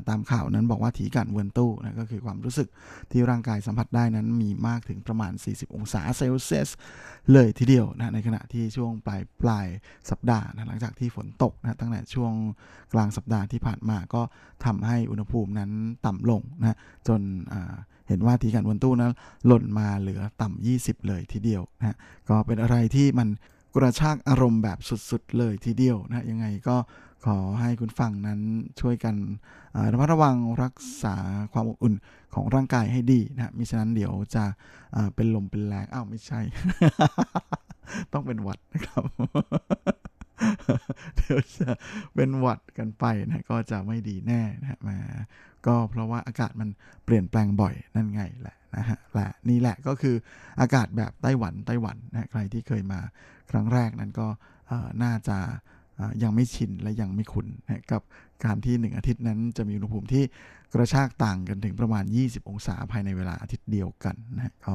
[0.09, 2.67] ตามข่าวนั้นบอกว่าถีกันเวินตู้นะก็คือความรู้สึก
[3.11, 6.69] ที่ร่างกายสัมผัสได้นั้นมีมากถึงประมาณ 40 องศาเซลเซียส
[7.33, 9.67] เลยทีเดียวนะในขณะที่ช่วงปลายปลาย
[10.09, 12.33] สัปดาห์นะหลังจากที่ฝนตกนะตั้งแต่ช่วง
[12.93, 14.21] กลางสัปดาห์ที่ผ่านมาก็
[14.65, 15.71] ทำให้อุณหภูมินั้น
[16.05, 16.77] ต่ำลงนะ
[17.07, 17.21] จน
[18.07, 19.11] เห็นว่าทีกันวนตู้นั้น
[19.47, 21.97] หล่นมาเหลือต่ำ20 เลยทีเดียวนะ
[22.29, 23.29] ก็เป็นอะไรที่มัน
[23.75, 24.79] กระชากอารมณ์แบบ
[25.09, 26.75] สุดๆเลยทีเดียวนะยังไงก็
[27.25, 28.39] ขอให้คุณฟังนั้น
[28.81, 29.15] ช่วยกัน
[29.91, 31.15] ระมัดระวังรักษา
[31.53, 31.93] ความอบอุ่น
[32.33, 34.43] ของร่างกายให้ดีนะมิฉะนั้นเดี๋ยวจะ
[35.15, 36.39] เป็นลมเป็นแรงอ้าวไม่ใช่
[38.13, 39.03] ต้องเป็นหวัดนะครับ
[41.17, 41.69] เดี๋ยวจะ
[42.15, 44.97] เป็นหวัดกันไปนะก็จะไม่ดีแน่นะมา
[45.65, 46.69] ก็เพราะว่าอากาศมัน
[47.05, 50.15] เปลี่ยนแปลงบ่อยนั่นไงแหละนะฮะและนี่แหละก็คือ
[50.59, 52.99] อากาศแบบไต้หวันไต้หวันนะใครที่เคยมา
[53.51, 54.27] ครั้งแรกนั้นก็
[55.03, 55.37] น่าจะ
[56.23, 58.01] ยังไม่ชินและยังไม่คุ้นนะกับ
[58.43, 60.23] การที่หนึ่งอาทิตย์นั้นจะมีอุณหภูมิที่
[60.73, 64.73] กระชากต่างกันถึงประมาณ 20 องศาภายในเวลาอาทิตย์เดียวกันนะก็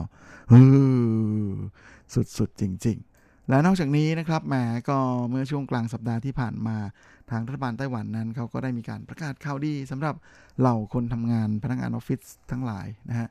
[2.39, 3.10] สุดๆจริงๆ
[3.51, 4.55] และนอกจากนี้นะครับแหม
[4.89, 4.99] ก็
[5.31, 6.77] เมื่อช่วงกลางสัปดาห์ที่ผ่านมา
[7.31, 10.15] ทางรัฐบาลไต้หวันนั้นเขาก็ได้มีการประกาศข่าวดีสำหรับ
[10.61, 12.21] เหล่าคนทำงานพนักงานออฟฟิศ
[12.51, 13.29] ทั้งหลายนะฮะ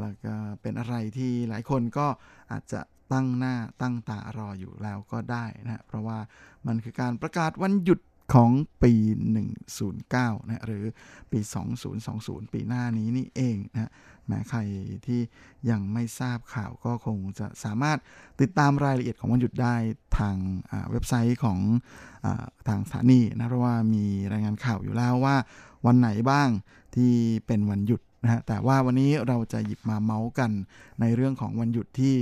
[0.00, 2.06] แล้วก็เป็นอะไรที่หลายคนก็
[2.52, 2.80] อาจจะ
[3.12, 6.18] ตั้งหน้าตั้งตารออยู่แล้วก็ได้นะเพราะว่า
[6.66, 8.00] มันคือการประกาศวันหยุด
[8.32, 8.50] ของ
[8.82, 8.92] ปี
[9.70, 10.84] 109 นะหรือ
[11.30, 11.40] ปี
[11.96, 13.90] 2020 ปีหน้านี้นี่เองนะ
[14.26, 14.60] แม้ใคร
[15.06, 15.20] ที่
[15.70, 17.98] ยังไม่ทราบข่าวก็คงจะสามารถ
[18.40, 19.74] ติดตามรายละเอียดของวันหยุดได้
[20.18, 20.36] ทาง
[20.90, 21.58] เว็บไซต์ของ
[22.24, 22.26] อ
[22.68, 25.36] ทางสถานีนะเพราะว่ามีรายงานข่าวอยู่แล้วว่า
[25.86, 26.48] วันไหนบ้าง
[26.94, 27.12] ที่
[27.46, 30.50] เป็นวันหยุด นะฮะแต่ว่าวันนี้เราจะหยิบมาเมาส์กัน
[31.00, 32.14] ในเรื่องของวันหยุดที่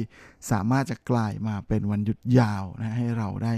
[0.51, 3.53] สามารถจะกลายมาเป็นวันหยุดยาวนะให้เราได้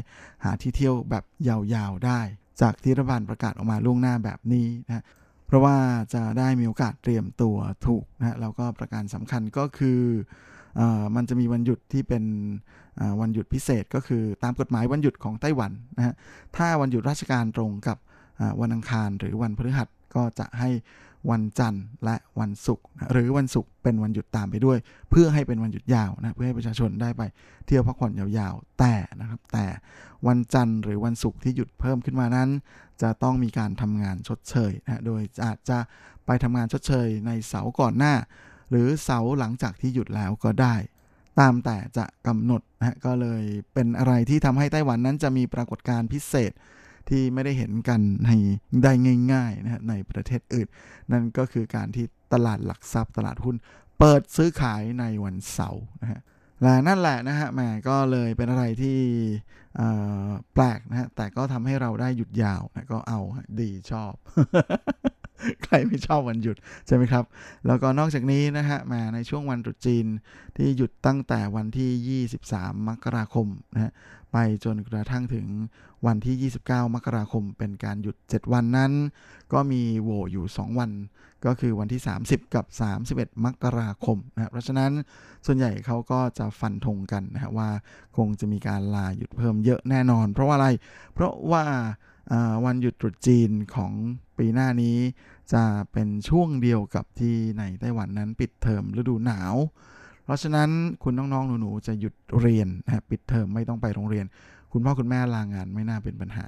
[0.44, 2.20] หาที่เที่ยวแบบยาวๆได้
[2.60, 5.04] จากที่รัฐบาลประกาศออกมาล่วงหน้าแบบนี้นะ
[5.46, 5.76] เพราะว่า
[6.14, 10.00] จะได้มีโอกาสเตรียมตัวถูกนะแล้วก็ประการสำคัญก็คือ
[10.80, 10.82] อ
[11.16, 12.24] มันจะมีวันหยุดที่เป็น
[13.20, 16.14] วันหยุดพิเศษก็คือตามกฎหมายวันหยุดของไต้หวันนะฮะ
[16.56, 17.98] ถ้าวันหยุดราชการตรงกับ
[18.60, 20.70] วันอังคารหรือวันพฤหัสก็จะให้
[21.30, 24.78] วันจันทร์และวันศุกร์หรือวันศุกร์เป็นวันหยุดตามไปด้วย
[25.10, 27.22] เพื่อให้เป็นวันหยุดยาวนะเพื่อให้ประชาชนได้ไป
[27.66, 29.66] เที่ยวพักผ่อนยาวๆ แต่นะครับแต่
[30.26, 32.48] วันจันทร์หรือวันศุกร์ที่หยุดเพิ่มขึ้นมานั้น
[33.02, 35.78] จะต้องมีการทำงานชดเชยนะโดยอาจจะ
[36.26, 38.14] ไปทำงานชดเชยในเสาร์ก่อนหน้า
[38.70, 40.74] หรือเสาร์หลังจากที่หยุดแล้วก็ได้
[41.40, 43.42] ตามแต่จะกำหนดนะก็เลย
[43.74, 46.52] เป็นอะไรที่ทำให้ไต้หวันนั้นจะมีปรากฏการณ์พิเศษ
[47.10, 48.30] ที่ไม่ได้เห็นกันใน
[48.84, 48.92] ได้
[49.32, 50.68] ง่ายๆนะฮะในประเทศอื่น
[51.12, 53.56] นั่นก็คือการที่ตลาดหลักทรัพย์ตลาดหุ้น
[53.98, 56.20] เปิดซื้อขายในวันเสาร์นะฮะ
[56.62, 58.98] และนั่นแหละนะฮะแหมก็เลยเป็นอะไรที่
[60.54, 63.20] แปลกนะฮะแต่ก็ทำให้เราได้หยุดยาวนะก็เอา
[63.60, 64.14] ดีชอบ
[65.64, 67.24] ใครไม่ชอบวันหยุดใช่ไหมครับ
[67.66, 70.06] แล้วก็นอกจากนี้นะฮะมาในช่วงวันตรุษจีน
[70.56, 73.92] ที่หยุดตั้งแต่วันที่ 23 มกราคมนะฮะ
[74.32, 75.46] ไปจนกระทั่งถึง
[76.06, 78.92] วันที่ 29 มกราคม เป็นการหยุด 7 วันนั้น
[79.52, 80.90] ก็มีโหวอยู่ 2 วัน
[81.46, 82.66] ก็คือวันที่ 30 กับ
[83.04, 84.92] 31 มกราคมนะเพราะฉะนั้น
[85.46, 87.70] ส่วนใหญ่เขาก็จะฟันธงกันนะว่า
[88.16, 90.68] คงจะมีการลาหยุดเพิ่มเยอะแน่นอน เพราะว่าอะไร
[91.14, 91.64] เพราะว่า
[92.64, 93.92] วันหยุดตรุษจีนของ
[94.38, 94.96] ปีหน้านี้
[95.52, 99.54] จะเป็นช่วงเดียวกับที่ในไต้หวันนั้นปิดเทอมฤดูหนาว
[100.24, 100.70] เพราะฉะนั้น
[101.02, 104.26] คุณน้องๆหนูๆจะหยุดเรียนนะปิดเทอมไม่ต้องไปโรงเรียน
[104.72, 106.46] คุณพ่อคุณแม่ลางานไม่น่าเป็นปัญหา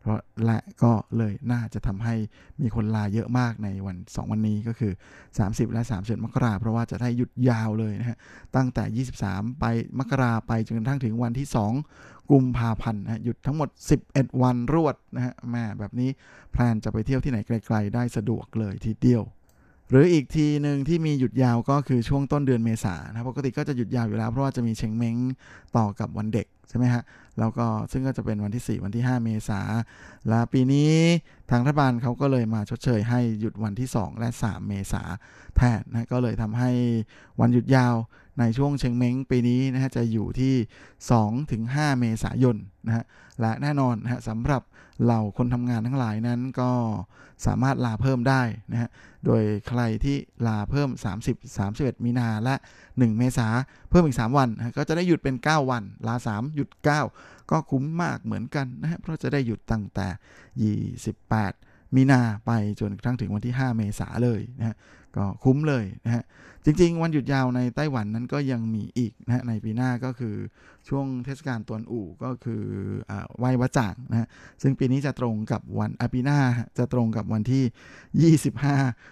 [0.00, 2.14] เพราะและก็เลยน่าจะทำให้
[2.60, 4.92] มีคนลาเยอะมากในวัน 2 วันนี้ก็คือ
[5.32, 8.18] 30 และ31มกราเพราะว่าจะได้หยุดยาวเลยนะฮะ
[8.56, 9.64] ตั้งแต่ 23 ไป
[9.98, 11.48] มกราไปจนกระทั่งถึงวันที่
[11.90, 13.68] 2 กุมภาพันธ์นะหยุดทั้งหมด
[14.06, 16.10] 11 วันรวดนะฮะแม่แบบนี้
[16.52, 19.24] แพลนจะไปเที่ยวที่ไหนไกล ๆ ได้สะดวกเลยทีเดียว
[19.90, 25.16] หรืออีกทีหนึ่งที่มีหยุดยาวก็คือช่วงต้นเดือนเมษานะปกติก็จะหยุดยาวอยู่แล้วเพราะว่าจะมีเชงเม้ง
[25.76, 27.02] ต่อกับวันเด็กใช่ไหมฮะ
[27.40, 29.60] แล้วก็ซึ่งก็จะเป็นวันที่ 4 วันที่ 5 เมษา
[30.28, 30.92] และปีนี้
[31.50, 35.02] ทางรัฐบาลเขาก็เลยมาชดเชยให้หยุดวันที่ 2 และ 3 เมษา
[35.56, 36.70] แทนนะก็เลยทำให้
[37.40, 37.94] วันหยุดยาว
[38.40, 40.54] ในช่วงเชงเม้งปีนี้นะฮะจะอยู่ที่
[41.26, 43.04] 2-5 เมษายนนะฮะ
[43.40, 44.62] และแน่นอนนะฮะสำหรับ
[45.02, 46.70] เหล่าคนทำงานทั้งหลายนั้นก็
[47.46, 48.88] สามารถลาเพิ่มได้นะฮะ
[49.26, 50.16] โดยใครที่
[50.46, 50.88] ลาเพิ่ม
[51.26, 52.54] 30 31 มีนาและ
[52.86, 53.48] 1 เมษา
[53.90, 56.68] เพิ่มอีก 3 วันนะก็จะได้หยุดเป็น 9 วัน ลา 3 หยุด
[57.10, 60.08] 9 ก็คุ้มมากเหมือนกันนะฮะเพราะจะได้หยุดตั้งแต่
[60.88, 64.76] 28 มีนาไปจนกระทั่งถึงวันที่ 5 เมษาเลยนะฮะ
[65.16, 66.24] ก็คุ้มเลยนะฮะ
[66.64, 70.34] จริง ๆ วันหยุดยาวในไต้หวันนั้นก็ยังมีอีกนะฮะในปีหน้าก็คือ
[70.88, 72.62] ช่วงเทศกาลตวนอู่ก็คือ
[73.38, 74.28] ไหว้วจ่างนะฮะ
[74.62, 76.38] ซึ่งปีนี้จะตรงกับวันอปีหน้า
[76.78, 78.34] จะตรงกับวันที่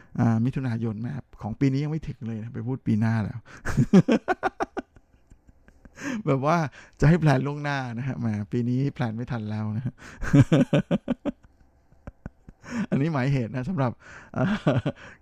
[0.05, 3.39] 25 มิถุนายนนะครับของปีนี้ยังไม่ถึงเลยนะไปพูดปีหน้าแล้ว
[6.27, 6.59] แบบว่า
[7.01, 9.95] จะให้แพลนล่วงหน้านะฮะมาปีนี้แพลนไม่ทันแล้วนะ
[12.91, 13.93] อันนี้หมายเหตุนะสำหรับ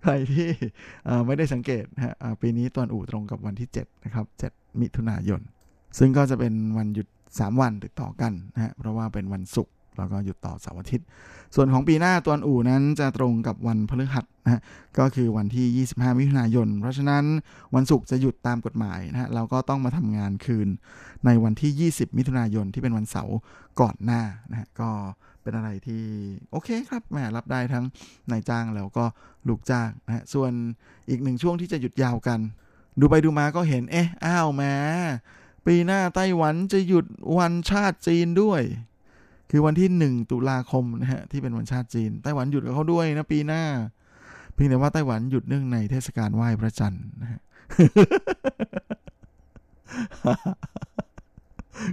[0.03, 0.47] ใครที่
[1.25, 5.41] ไม่ได้สังเกตนะฮะปีนี้ตอนอู่ตรงกับวันที่ 7 นะครับ 7 มิถุนายน
[5.97, 11.07] ซึ่งก็จะเป็นวันหยุด 3 วันติดต่อกันนะฮะเพราะว่าเป็นวันศุกร์แล้วก็หยุดต่อเสาร์อาทิตย์
[11.55, 14.61] ส่วนของปีหน้าตอนอู่นั้นจะตรงกับวันพฤหัสนะฮะ
[14.99, 17.23] ก็คือวันที่ 25 มิถุนายน เพราะฉะนั้น
[17.75, 20.67] วันศุกร์จะหยุดตามกฎหมายนะฮะเราก็ต้องมาทำงานคืน
[21.25, 23.37] ในวันที่ 20 มิถุนายนที่เป็นวันเสาร์
[23.81, 24.21] ก่อนหน้า
[24.51, 24.89] นะฮะก็
[25.47, 26.03] เป็นอะไรที่
[26.51, 27.85] โอเคครับแหมรับได้ทั้ง
[28.31, 29.05] นายจ้างแล้วก็
[29.47, 30.51] ลูกจ้างนะฮะส่วน
[31.09, 32.39] อีกหนึ่งช่วงที่จะหยุดยาวกัน
[32.99, 34.75] ดูไปดูมาก็เห็นเอ๊ะอ้าวแม้
[35.65, 37.05] ปีหน้าไต้หวันจะหยุด
[37.37, 38.61] วันชาติจีนด้วย
[39.51, 43.63] คือวันที่ 1 ตุลาคมนะฮะที่เป็นวันชาติจีน ไต้หวันหยุดกับเขาด้วยนะปีหน้า
[44.53, 47.41] เพียงแต่ว่าไต้หวันหยุดเนื่องในเทศกาลไหว้พระจันทร์นะฮะ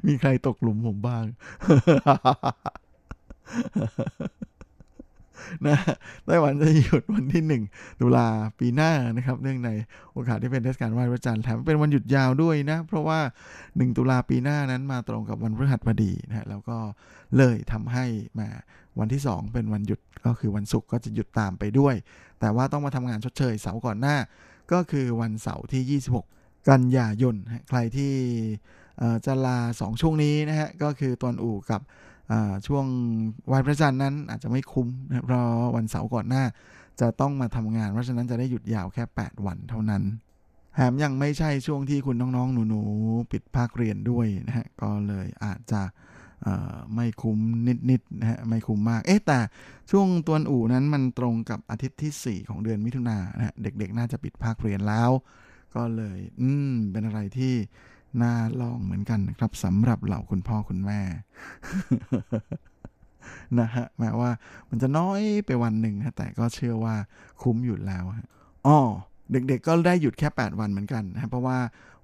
[0.07, 1.24] มีใครตกหลุมผมบ้าง
[5.66, 5.78] นะ
[6.26, 7.62] ไต้หวันจะหยุดวันที่หนึ่ง
[8.01, 8.28] ตุลา
[8.59, 9.70] ปีหน้านะครับ เนื่องใน
[10.12, 13.20] โอกาสที่เป็นเทศกาลไหว้พระจันทร์แถมเป็นวันหยุดยาวด้วยนะ เพราะว่า
[13.76, 16.76] หนึ่งตุลาปีหน้านั้นมาตรงกับวันพฤหัสบดีนะฮะแล้วก็
[17.36, 18.05] เลยทำให้
[18.38, 18.49] มา
[18.99, 21.95] วันที่สองเป็นวันหยุดก็คือวันศุกร์ก็จะหยุดตามไปด้วย
[22.40, 24.16] แต่ว่าต้องมาทำงานชดเชยเสาร์ก่อนหน้า
[24.72, 27.34] ก็คือวันเสาร์ที่ 26 กันยายน
[27.68, 28.12] ใครที่
[29.26, 31.80] จะลา 2 ช่วงนี้นะฮะก็คือตอนอู่กับ
[32.66, 32.87] ช่วง
[33.53, 34.89] วันพระจันทร์นั้นอาจจะไม่คุ้ม
[35.27, 35.45] เพราะ
[35.77, 36.45] วันเสาร์ก่อนหน้า
[37.01, 40.03] จะต้องมาทำงาน เพราะฉะนั้นจะได้หยุดยาวแค่ 8 วันเท่านั้น
[40.75, 45.83] แถมยังไม่ใช่ช่วงที่คุณน้องๆ หนูๆ ปิดภาคเรียนด้วยนะฮะ ก็เลยอาจจะ
[46.95, 47.39] ไม่คุ้ม
[47.91, 49.39] นิดๆนะฮะ ไม่คุ้มมาก เอ๊ะ แต่
[49.91, 55.11] ช่วงตัวอู่นั้นมันตรงกับอาทิตย์ที่ 4 ของเดือนมิถุนายนนะฮะเด็กๆ น่าจะปิดภาคเรียนแล้ว
[55.75, 57.55] ก็เลย อืม เป็นอะไรที่
[58.23, 61.01] น่าลองเหมือนกันนะครับสำหรับเหล่าคุณพ่อคุณแม่
[63.61, 64.31] นะฮะแม้ว่า
[64.71, 66.95] มันจะน้อยไปวันหนึ่งนะแต่ก็เชื่อว่า
[67.43, 68.05] คุ้มอยู่แล้ว
[68.67, 68.79] อ๋อ
[69.33, 71.59] เด็กๆก็ได้หยุดแค่ 8 วันเหมือนกันนะเพราะว่า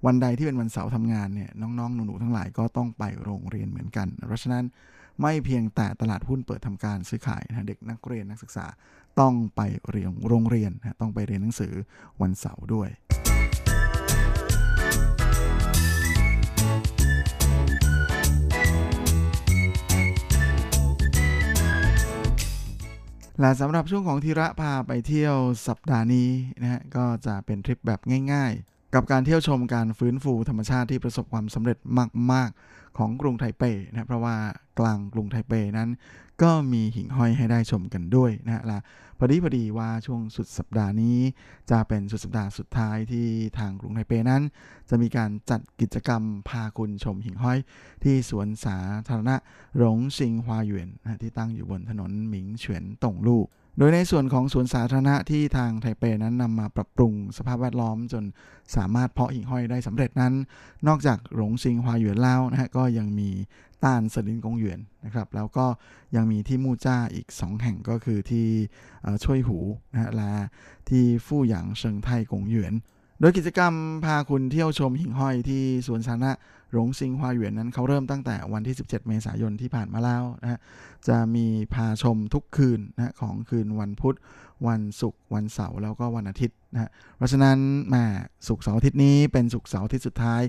[0.05, 4.63] วันใดที่เป็นวันเสาร์ทำงานเนี่ยน้องๆ หนูๆทั้งหลายก็ต้องไปโรงเรียนเหมือนกัน เพราะฉะนั้น
[5.21, 8.65] ไม่เพียงแต่ตลาดหุ้นเปิดทำการซื้อขายนะเด็กนักเรียนนักศึกษา
[9.19, 11.73] ต้องไปเรียนโรงเรียนนะต้องไปเรียนหนังสือ
[12.21, 12.89] วันเสาร์ด้วย
[23.41, 25.35] และสำหรับช่วงของธีระพาไปเที่ยว
[25.67, 26.29] สัปดาห์นี้
[26.61, 27.99] นะฮะก็จะเป็นทริปแบบ
[28.33, 31.77] ง่าย ๆ กับการเที่ยวชมการฟื้นฟูธรรมชาติที่ประสบความสำเร็จ
[32.31, 34.35] มาก ๆ ของกรุงไทเปนะเพราะว่า
[34.79, 35.89] กลางกรุงไทเปนั้น
[36.41, 38.79] ก็มีหิ่งห้อยให้ได้ชมกันด้วยนะฮะละ
[39.23, 41.17] พอดีพอดีว่าช่วงสุดสัปดาห์นี้
[41.71, 43.27] จะเป็นสุดสัปดาห์สุดท้ายที่
[43.59, 44.43] ทางกรุงไทเปนั้น
[44.89, 47.59] จะมีการจัดกิจกรรมพาคุณชมหิ่งห้อย
[48.03, 49.35] ที่สวนสาธารณะ
[49.77, 50.89] หลงซิงฮวาหยวน
[51.21, 53.41] ที่ตั้งอยู่บนถนนหมิงเฉียนตงลู่
[53.77, 58.23] โดยในส่วนของสวนสาธารณะที่ทางไทเปนั้นนำมาปรับปรุงสภาพแวดล้อมจน
[58.75, 60.33] สามารถเพาะหิ่งห้อยได้สำเร็จนั้น
[60.87, 63.29] นอกจากหลงซิงฮวาหยวนแล้วนะฮะก็ยังมี
[63.83, 65.65] ต้านสลินกงหยวนนะครับแล้วก็
[66.15, 68.47] ยังมีที่มู่จ้าอีก 2 แห่งก็คือที่
[69.23, 69.57] ช่วยหู
[69.91, 70.33] นะฮะและ
[70.89, 72.73] ที่ฟู่หยางเซิงไทกงหยวน
[73.21, 73.73] โดยกิจกรรม
[74.05, 76.31] พาคุณเที่ยวชมหิ่งห้อยที่สวนสาธารณะ
[76.71, 80.59] หลงซิงฮวาหยวนนั้นเขาเริ่มตั้งแต่วันที่ 17 เมษายนที่ผ่านมาแล้วนะฮะ
[81.07, 84.17] จะมีพาชมทุกคืนนะของคืนวันพุธ
[84.67, 87.57] วันศุกร์วันเสาร์แล้วก็วันอาทิตย์นะเพราะฉะนั้น
[87.93, 88.03] มา
[88.47, 90.41] ศุกร์เสาร์อาทิตย์นี้เป็นศุกร์เสาร์อาทิตย์สุดท้าย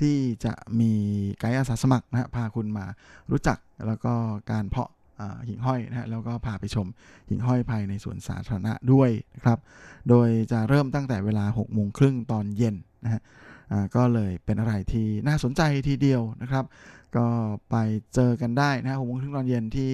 [0.00, 0.92] ที่จะมี
[1.38, 2.86] ไกด์อาสาสมัครนะฮะพาคุณมา
[3.30, 4.12] รู้จักแล้วก็
[4.50, 4.90] การเพาะ
[5.48, 6.86] หิ่งห้อยนะฮะแล้วก็พาไปชม
[7.28, 9.58] หิ่งห้อยภายในสวนสาธารณะด้วยนะครับ
[10.08, 13.22] โดยจะเริ่มตั้งแต่เวลา6โมงครึ่งตอนเย็นนะฮะ
[13.96, 16.64] ก็เลยเป็นอะไรที่น่าสนใจทีเดียวนะครับ
[17.16, 17.26] ก็
[17.70, 17.76] ไป
[18.14, 19.92] เจอกันได้นะหกโมงครึ่งตอนเย็นที่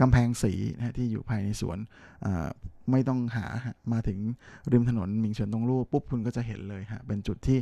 [0.00, 1.78] กำแพงสีนะที่อยู่ภายในสวน
[2.90, 3.46] ไม่ต้องหา
[3.92, 4.18] มาถึง
[4.72, 7.58] ริมถนนมิงเฉินตงลู่ปุ๊บคุณก็จะเห็นเลยฮะเป็นจุดที่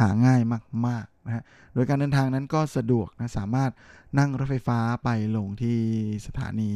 [0.00, 0.40] หาง่าย
[0.86, 1.42] มากๆนะฮะ
[1.74, 3.70] โดยการเดินทางนั้นก็สะดวกนะสามารถ
[4.18, 5.78] นั่งรถไฟฟ้าไปลงที่
[6.26, 6.72] สถานี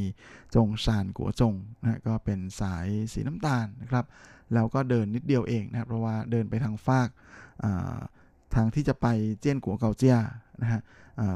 [0.54, 4.04] จงซานกัวจงนะก็เป็นสายสีน้ำตาลนะครับ
[4.54, 7.08] แล้วก็เดินนิดเดียวเองนะเพราะว่าเดินไปทางฟาก
[8.54, 9.06] ทางที่จะไป
[9.40, 10.16] เจี้ยนกัวเกาเจีย
[10.62, 10.80] นะฮะ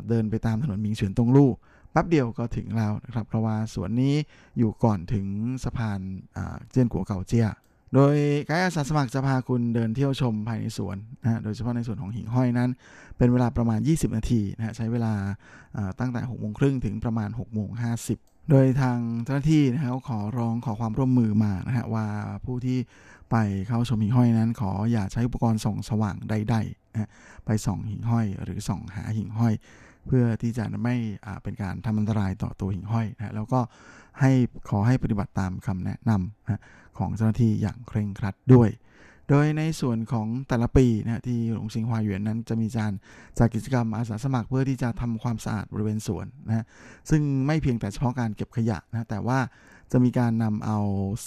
[0.09, 1.51] เดินไปตามถนนมิงเฉินตงลู่
[1.93, 4.15] แป๊บเดียวก็ถึงแล้วนะครับเพราะว่าสวนนี้
[4.59, 5.27] อยู่ก่อนถึง
[5.65, 6.01] สะพาน
[6.71, 7.49] เจียนกัวเก่าเจีย
[7.95, 8.17] โดย
[8.47, 12.71] ไกด์อาสาสมัครจะพาคุณเดินเที่ยวชมภายในสวนนะโดยเฉพาะในส่วนของหิ่งห้อยนั้น
[13.17, 15.15] เป็นเวลาประมาณ 20 นาทีนะใช้เวลา
[16.01, 17.69] ตั้งแต่6โมงครึ่งถึงประมาณ6โมง
[18.11, 22.07] 50โดยทางเจ้าหน้าที่นะฮะขอร้องขอความร่วมมือมานะฮะว่า
[22.45, 22.79] ผู้ที่
[23.37, 27.09] ไปเข้าชมหิ่งห้อยนั้น ขออย่าใช้อุปกรณ์ส่องสว่างใดๆนะ
[27.47, 29.55] ไปส่องหิ่งห้อย หรือส่องหาหิ่งห้อย
[30.07, 30.97] เพื่อที่จะไม่
[31.43, 33.61] เป็นการทำอันตรายต่อตัวหิ่งห้อยนะแล้วก็
[34.21, 34.31] ให้
[34.69, 36.61] ขอให้ปฏิบัติตามคำแนะนำนะ
[36.99, 38.69] ของเจ้าหน้าที่อย่างเคร่งครัดด้วย
[39.29, 42.93] โดยในส่วนของแต่ละปีนะที่หลวงชิงฮวาหยวนนั้นจะมีการ
[43.39, 46.65] จัดกิจกรรมอาสาสมัครเพื่อที่จะทำความสะอาดบริเวณสวนนะ
[47.11, 49.39] ซึ่งไม่เพียงแต่เฉพาะการเก็บขยะนะแต่ว่า
[49.93, 50.79] จะมีการนำเอา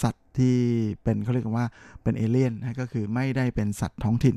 [0.02, 0.56] สัตว์ ที่
[1.04, 1.68] เป็นเขาเรียกว่า
[2.04, 4.36] เป็นเอเลี่ยนนะก็คือไม่ได้เป็นสัตว์ท้องถิ่น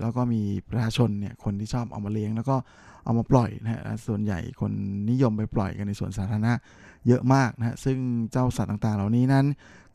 [0.00, 2.56] แล้วก็มีประชาชนเนี่ยคนที่ชอบเอามาเลี้ยง แล้วก็
[3.04, 4.72] เอามาปล่อยนะฮะส่วนใหญ่คน
[5.10, 6.52] นิยมไปปล่อยกันในสวนสาธารณะ
[7.06, 7.98] เยอะมากนะฮะซึ่ง
[8.32, 9.46] เจ้าสัตว์ต่างๆ เหล่านี้นั้น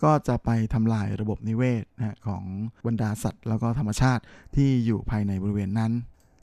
[0.03, 2.43] ก็จะไปทำลายระบบนิเวศนะของ
[2.87, 4.23] บรรดาสัตว์ แล้วก็ธรรมชาติ
[4.55, 5.91] ที่อยู่ภายในบริเวณนั้น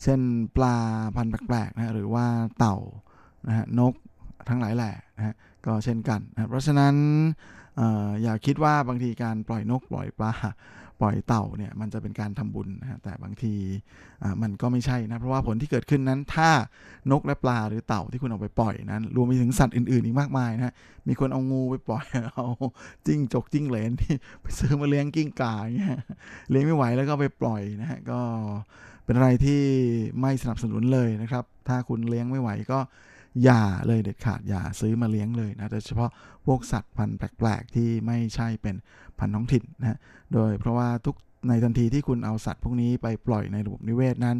[0.02, 0.20] เช่น
[0.56, 0.76] ปลา
[1.16, 2.26] พันธุ์แปลกๆนะหรือว่า
[2.58, 2.76] เต่า
[3.46, 3.94] นะฮะนก
[4.48, 5.34] ทั้งหลายแหล่นะฮะ
[5.66, 6.94] ก็เช่นกันนะเพราะฉะนั้น
[8.22, 10.32] อย่าคิดว่าบางทีการปล่อยนกปล่อยปลา
[11.00, 13.54] ปล่อยเต่าเนี่ยมันจะเป็นการทำบุญนะฮะแต่บางที
[14.42, 16.50] มันก็ไม่ใช่นะเพราะว่าผลที่เกิดขึ้นนั้น ถ้า
[17.10, 20.74] นกและปลาหรือเต่าที่คุณเอาไปปล่อยนั้น รวมไปถึงสัตว์อื่นๆอีกมากมายนะ
[21.08, 22.04] มีคนเอางูไปปล่อย
[22.34, 22.46] เอา
[23.06, 25.98] จิ้งจกจิ้งเหลนที่ไปซื้อมาเลี้ยงกิ้งก่าเงี้ย
[26.50, 28.20] เลี้ยงไม่ไหวแล้วก็ไปปล่อยนะฮะก็
[29.04, 29.62] เป็นอะไรที่
[30.20, 32.78] ไม่สนับสนุนเลยนะครับ ถ้าคุณเลี้ยงไม่ไหวก็
[33.44, 36.10] อย่าเลยเด็ดขาดอย่าซื้อมาเลี้ยงเลยนะโดยเฉพาะ
[36.46, 38.76] พวกสัตว์พันธุ์แปลก ๆ ที่ไม่ใช่เป็น
[39.18, 39.98] พันธุ์ท้องถิ่นนะ
[40.34, 41.16] โดยเพราะว่าทุก
[41.48, 44.36] ในทันทีที่คุณเอาสัตว์พวกนี้ไปปล่อยในระบบนิเวศนั้น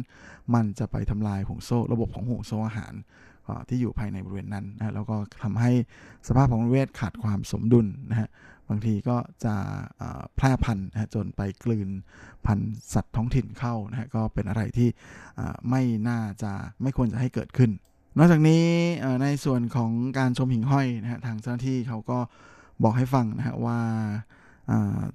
[0.53, 2.93] มันจะไปทำลายห่วงโซ่ ระบบของห่วงโซ่อาหาร
[3.69, 5.71] ที่อยู่ภายในบริเวณนั้นนะแล้วก็ทำให้
[6.27, 8.29] สภาพของนิเวศขาดความสมดุลนะฮะ
[8.69, 9.55] บางทีก็จะ
[10.35, 11.89] แพร่พันธุ์จนไปกลืน
[12.45, 14.89] พันธุ์สัตว์ท้องถิ่นเข้านะฮะก็เป็นอะไรที่
[15.69, 17.71] ไม่น่าจะไม่ควรจะให้เกิดขึ้น
[18.19, 18.65] นอกจากนี้
[19.21, 22.19] ในส่วนของการชมหิ่งห้อยนะฮะทางเจ้าหน้าที่เขาก็
[22.83, 23.79] บอกให้ฟังนะฮะว่า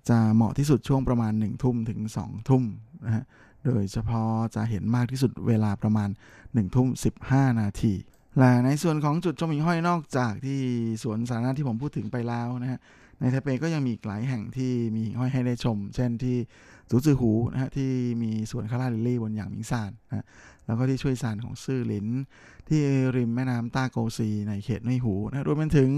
[0.09, 2.62] จะเหมาะที่สุดช่วงประมาณ 1 ทุ่มถึง 2 ทุ่ม
[3.07, 3.24] นะฮะ
[3.64, 6.09] โดยเฉพาะจะเห็นมากที่สุดเวลาประมาณ
[6.42, 6.88] 1 ทุ่ม
[7.24, 7.94] 15 นาที
[8.38, 10.61] และในส่วนของจุดชมหิ่งห้อยนอกจากที่
[11.03, 12.78] สวนสาธารณะที่ผมพูดถึงไปแล้วนะฮะ
[13.20, 16.36] ในไทเปก็ยังมีอีกหลายแห่งที่มีหิ่งห้อยให้ได้ชม เช่นที่
[16.90, 17.90] สูจือหูนะฮะที่
[18.22, 20.26] มีสวนคาราลิลลี่บนอย่างมิงซานนะ
[20.66, 22.06] แล้วก็ที่ช่วยสานของซื่อหลิน
[22.68, 22.80] ที่
[23.16, 25.90] ริมแม่น้ำต้าโกซีในเขตไม่หูนะรวมไปถึง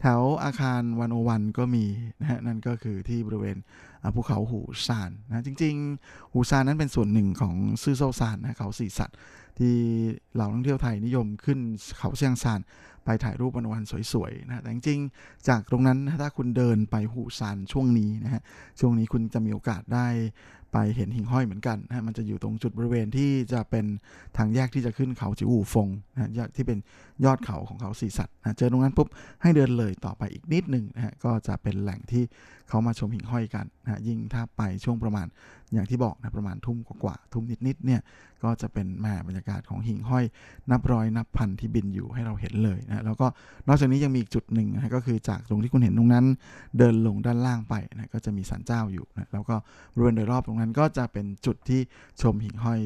[0.00, 1.84] แถวอาคารวันโอวันก็มี
[2.20, 3.56] นะฮะนั่นก็คือที่บริเวณ
[4.14, 9.16] ภูเขาหูซานนะจริง ๆ หูซานนั้นเป็นส่วนหนึ่งของซื่อโซซานนะเขาสี่สัตว์
[9.58, 9.76] ที่
[10.34, 11.58] เหล่านักท่องเที่ยวไทยนิยมขึ้น
[11.98, 12.60] เขาเชียงซาน
[13.04, 13.82] ไปถ่ายรูปวันวัน
[14.12, 18.42] สวยๆนะแต่จริงๆ จากตรงนั้นถ้าคุณเดินไปหูซานช่วงนี้นะฮะ
[18.80, 20.06] ช่วงนี้คุณจะมีโอกาสได้
[20.72, 23.86] ไปเห็นหิ่งห้อยเหมือนกันนะมันจะอยู่ตรงจุดบริเวณที่จะเป็น
[24.36, 26.78] ทางแยกที่จะขึ้นเขาจิวอูฟงนะที่เป็น
[27.24, 29.08] ยอดเขาของเขาสีสัตว์นะเจอตรงนั้นปุ๊บ
[29.42, 32.22] ให้เดินเลยต่อไปอีกนิดหนึ่งนะฮะก็จะเป็นแหล่งที่
[32.68, 35.26] เขามาชมหิ่งห้อยกันนะยิ่งถ้าไปช่วงประมาณ
[35.74, 38.00] อย่างที่บอกนะประมาณทุ่มกว่าทุ่มนิดๆเนี่ย
[38.42, 40.24] ก็จะเป็นแม่บรรยากาศของหิ่งห้อย
[40.70, 43.26] นับร้อยนับพันที่บินอยู่ให้เราเห็นเลยนะแล้วก็
[43.68, 46.24] นอกจากนี้ยังมีอีกจุดหนึ่งนะก็คือจากตรงที่คุณเห็นตรงนั้น
[46.78, 49.56] เดินลงด้านล่างไปนะก็จะมีศาลเจ้าอยู่นะแล้วก็
[49.94, 51.80] บริเวณโดยรอบตรงนั้นก็จะเป็นจุดที่
[52.22, 52.80] ชมหิ่งห้อย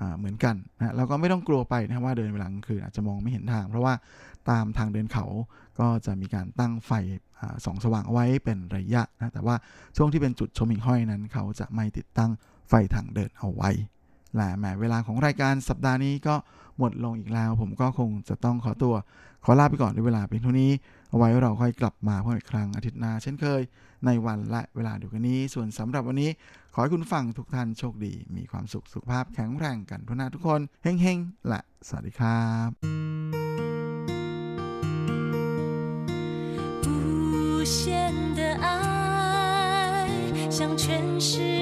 [0.00, 3.94] อเหมือนกันนะแล้วก็ไม่ต้องกลัวไปนะว่าเดินเวลากลางคืนอาจจะมองไม่เห็นทาง เพราะว่า
[4.50, 5.24] ตามทางเดินเขา
[5.80, 6.92] ก็จะมีการตั้งไฟ
[7.64, 9.56] สองสว่างไว้เป็นระยะนะแต่ว่า
[9.96, 12.30] ช่วงที่เป็นจุดชมหิ่งห้อยนั้น เขาจะไม่ติดตั้ง
[12.68, 13.70] ไฟทางเดินเอาไว้
[14.36, 16.34] และแหมเวลาของรายการสัปดาห์นี้ก็
[16.78, 18.94] หมดลงอีกแล้ว ผมก็คงจะต้องขอตัว
[19.44, 20.70] ขอลาไปก่อนด้วยเวลาเพียงเท่านี้
[21.10, 23.60] เอาไว้เราค่อยกลับมาพบอีกครั้งอาทิตย์หน้าเช่นเคย
[24.06, 26.30] ในวันและเวลาเดียวกันนี้ ส่วนสำหรับวันนี้
[26.74, 33.11] ขอให้คุณฟังทุกท่านโชคดี มีความสุขสุขภาพแข็งแรงกันทุกนาทุกคนเฮ้งๆและสวัสดีครับ
[40.62, 41.61] 将全世界